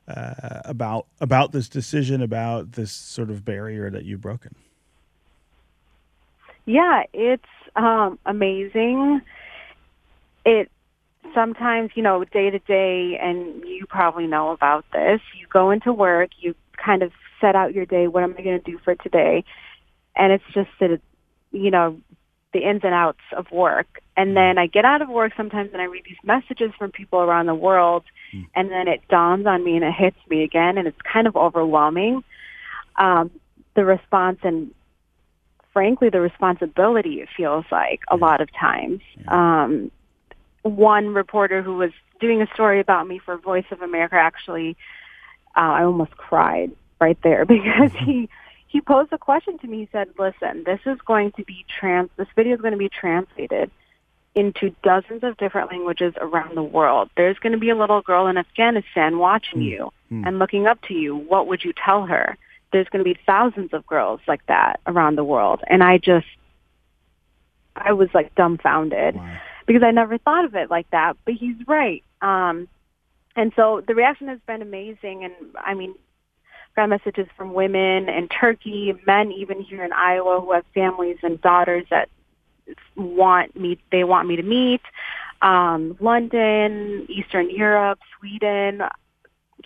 uh, 0.08 0.62
about 0.65 1.08
about 1.19 1.52
this 1.52 1.69
decision, 1.69 2.21
about 2.21 2.73
this 2.73 2.91
sort 2.91 3.30
of 3.30 3.45
barrier 3.45 3.89
that 3.89 4.06
you've 4.06 4.21
broken? 4.21 4.56
Yeah, 6.65 7.04
it's 7.13 7.43
um, 7.76 8.19
amazing. 8.26 9.21
It 10.45 10.69
sometimes, 11.34 11.92
you 11.96 12.04
know, 12.04 12.24
day 12.24 12.50
to 12.50 12.60
day, 12.60 13.18
and 13.22 13.63
you 13.63 13.86
probably 13.88 14.28
know 14.28 14.52
about 14.52 14.86
this, 14.92 15.22
you 15.40 15.48
go 15.52 15.72
into 15.72 15.94
work, 15.94 16.32
you 16.40 16.56
kind 16.84 17.04
of 17.04 17.12
set 17.40 17.56
out 17.56 17.74
your 17.74 17.86
day, 17.86 18.08
what 18.08 18.24
am 18.24 18.36
I 18.38 18.42
going 18.42 18.60
to 18.62 18.72
do 18.72 18.80
for 18.84 18.96
today? 18.96 19.44
And 20.16 20.32
it's 20.32 20.44
just 20.54 20.70
that, 20.80 21.00
you 21.52 21.72
know, 21.72 22.00
the 22.54 22.68
ins 22.68 22.82
and 22.84 22.94
outs 22.94 23.22
of 23.36 23.52
work. 23.52 24.02
And 24.16 24.36
then 24.36 24.58
I 24.58 24.68
get 24.68 24.86
out 24.86 25.02
of 25.02 25.10
work 25.10 25.34
sometimes 25.38 25.70
and 25.74 25.82
I 25.82 25.86
read 25.86 26.04
these 26.06 26.18
messages 26.24 26.72
from 26.78 26.92
people 26.92 27.20
around 27.20 27.46
the 27.46 27.56
world, 27.56 28.04
mm. 28.34 28.48
and 28.56 28.72
then 28.72 28.88
it 28.88 29.02
dawns 29.10 29.46
on 29.46 29.63
me 29.63 29.76
and 29.76 29.86
it 29.86 29.94
hits 29.94 30.18
me 30.30 30.44
again, 30.44 30.78
and 30.78 30.88
it's 30.88 31.02
kind 31.02 31.28
of 31.28 31.36
overwhelming. 31.36 32.24
Um, 32.96 33.32
the 33.78 33.86
response 33.86 34.40
and 34.44 34.72
frankly 35.72 36.10
the 36.10 36.20
responsibility 36.20 37.22
it 37.22 37.30
feels 37.38 37.63
like 37.72 38.02
a 38.10 38.18
lot 38.18 38.42
of 38.42 38.50
times 38.60 39.00
um 39.28 39.92
one 40.67 41.13
reporter 41.13 41.62
who 41.62 41.75
was 41.75 41.91
doing 42.19 42.41
a 42.41 42.47
story 42.53 42.80
about 42.80 43.08
me 43.08 43.19
for 43.19 43.38
Voice 43.38 43.65
of 43.71 43.82
America 43.82 44.15
actually, 44.15 44.77
uh, 45.56 45.60
I 45.60 45.84
almost 45.84 46.12
cried 46.12 46.71
right 46.99 47.17
there 47.23 47.45
because 47.47 47.91
he 47.93 48.30
he 48.67 48.82
posed 48.82 49.13
a 49.13 49.17
question 49.17 49.58
to 49.60 49.67
me. 49.67 49.80
He 49.80 49.89
said, 49.91 50.10
"Listen, 50.19 50.63
this 50.65 50.80
is 50.86 50.97
going 51.06 51.32
to 51.34 51.43
be 51.43 51.65
trans. 51.80 52.10
This 52.17 52.27
video 52.36 52.56
is 52.56 52.62
going 52.62 52.73
to 52.73 52.77
be 52.77 52.89
translated." 52.89 53.71
into 54.36 54.69
dozens 54.84 55.23
of 55.23 55.36
different 55.38 55.71
languages 55.71 56.13
around 56.21 56.56
the 56.56 56.62
world. 56.62 57.10
There's 57.17 57.39
going 57.39 57.53
to 57.53 57.58
be 57.58 57.71
a 57.71 57.75
little 57.75 58.03
girl 58.03 58.27
in 58.27 58.38
Afghanistan 58.38 59.17
watching 59.17 59.62
mm. 59.62 59.65
you 59.65 59.89
mm. 60.12 60.27
and 60.27 60.38
looking 60.38 60.67
up 60.67 60.80
to 60.89 60.93
you. 60.93 61.15
What 61.15 61.47
would 61.47 61.63
you 61.63 61.73
tell 61.73 62.06
her? 62.06 62.38
There's 62.71 62.88
going 62.89 63.03
to 63.03 63.12
be 63.12 63.19
thousands 63.25 63.73
of 63.73 63.88
girls 63.88 64.19
like 64.27 64.45
that 64.45 64.80
around 64.86 65.15
the 65.15 65.23
world. 65.23 65.62
And 65.65 65.84
I 65.84 65.97
just, 65.97 66.27
I 67.75 67.93
was 67.93 68.10
like 68.13 68.36
dumbfounded. 68.36 69.15
Wow 69.15 69.39
because 69.67 69.84
I 69.84 69.91
never 69.91 70.17
thought 70.17 70.45
of 70.45 70.56
it 70.56 70.71
like 70.71 70.89
that. 70.89 71.17
But 71.25 71.36
he's 71.36 71.56
right. 71.67 72.03
Um, 72.21 72.67
and 73.36 73.53
so 73.56 73.84
the 73.86 73.93
reaction 73.93 74.27
has 74.30 74.39
been 74.47 74.63
amazing. 74.63 75.23
And 75.23 75.34
I 75.63 75.75
mean, 75.75 75.93
got 76.75 76.89
messages 76.89 77.27
from 77.36 77.53
women 77.53 78.10
in 78.10 78.27
Turkey, 78.30 78.95
men 79.06 79.32
even 79.32 79.62
here 79.62 79.84
in 79.84 79.93
Iowa 79.93 80.41
who 80.41 80.53
have 80.53 80.65
families 80.73 81.17
and 81.21 81.39
daughters 81.41 81.86
that 81.91 82.10
want 82.95 83.56
me. 83.56 83.77
They 83.91 84.03
want 84.03 84.27
me 84.27 84.38
to 84.38 84.43
meet. 84.43 84.82
Um, 85.41 85.97
London, 85.99 87.06
Eastern 87.10 87.49
Europe, 87.49 87.99
Sweden, 88.17 88.82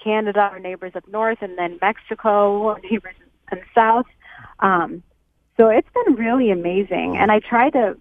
Canada, 0.03 0.41
our 0.41 0.59
neighbors 0.59 0.93
up 0.95 1.07
north, 1.07 1.37
and 1.41 1.57
then 1.57 1.77
Mexico, 1.81 2.67
our 2.67 2.79
neighbors 2.79 3.15
in 3.51 3.59
the 3.59 3.63
south. 3.73 4.07
Um, 4.59 5.03
so 5.57 5.69
it's 5.69 5.87
been 5.93 6.15
really 6.15 6.51
amazing. 6.51 7.17
And 7.17 7.31
I 7.31 7.39
try 7.39 7.69
to 7.69 7.97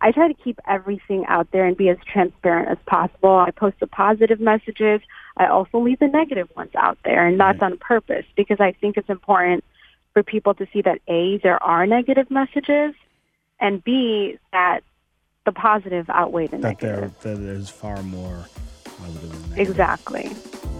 I 0.00 0.12
try 0.12 0.28
to 0.28 0.34
keep 0.34 0.60
everything 0.66 1.24
out 1.26 1.50
there 1.52 1.64
and 1.64 1.76
be 1.76 1.88
as 1.88 1.96
transparent 2.10 2.68
as 2.68 2.78
possible. 2.86 3.36
I 3.36 3.50
post 3.50 3.80
the 3.80 3.86
positive 3.86 4.40
messages. 4.40 5.00
I 5.36 5.46
also 5.46 5.78
leave 5.78 5.98
the 5.98 6.08
negative 6.08 6.48
ones 6.56 6.74
out 6.74 6.98
there, 7.04 7.26
and 7.26 7.40
that's 7.40 7.56
mm-hmm. 7.56 7.72
on 7.72 7.78
purpose 7.78 8.26
because 8.36 8.60
I 8.60 8.72
think 8.72 8.96
it's 8.96 9.08
important 9.08 9.64
for 10.12 10.22
people 10.22 10.54
to 10.54 10.66
see 10.72 10.82
that 10.82 11.00
A, 11.08 11.38
there 11.38 11.62
are 11.62 11.86
negative 11.86 12.30
messages, 12.30 12.94
and 13.60 13.82
B, 13.82 14.38
that 14.52 14.80
the 15.44 15.52
positive 15.52 16.08
outweigh 16.10 16.46
the 16.46 16.58
that 16.58 16.82
negative. 16.82 17.14
There, 17.20 17.34
that 17.34 17.42
there's 17.42 17.70
far 17.70 18.02
more 18.02 18.46
positive 18.84 19.30
than 19.30 19.50
negative. 19.50 19.70
Exactly. 19.70 20.28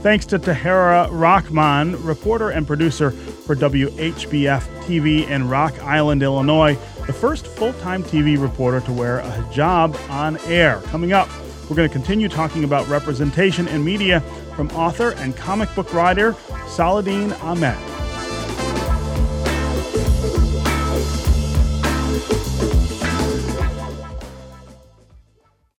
Thanks 0.02 0.26
to 0.26 0.38
Tahera 0.38 1.08
Rahman, 1.10 2.02
reporter 2.04 2.50
and 2.50 2.66
producer 2.66 3.10
for 3.10 3.56
WHBF 3.56 4.60
TV 4.84 5.28
in 5.28 5.48
Rock 5.48 5.82
Island, 5.82 6.22
Illinois, 6.22 6.78
the 7.06 7.12
first 7.12 7.46
full 7.46 7.72
time 7.74 8.02
TV 8.02 8.40
reporter 8.40 8.80
to 8.80 8.92
wear 8.92 9.20
a 9.20 9.30
hijab 9.30 9.96
on 10.10 10.36
air. 10.46 10.80
Coming 10.86 11.12
up, 11.12 11.28
we're 11.68 11.76
going 11.76 11.88
to 11.88 11.92
continue 11.92 12.28
talking 12.28 12.64
about 12.64 12.86
representation 12.88 13.68
in 13.68 13.84
media 13.84 14.20
from 14.54 14.68
author 14.70 15.12
and 15.12 15.36
comic 15.36 15.72
book 15.74 15.92
writer 15.92 16.34
Saladin 16.68 17.32
Ahmed. 17.34 17.95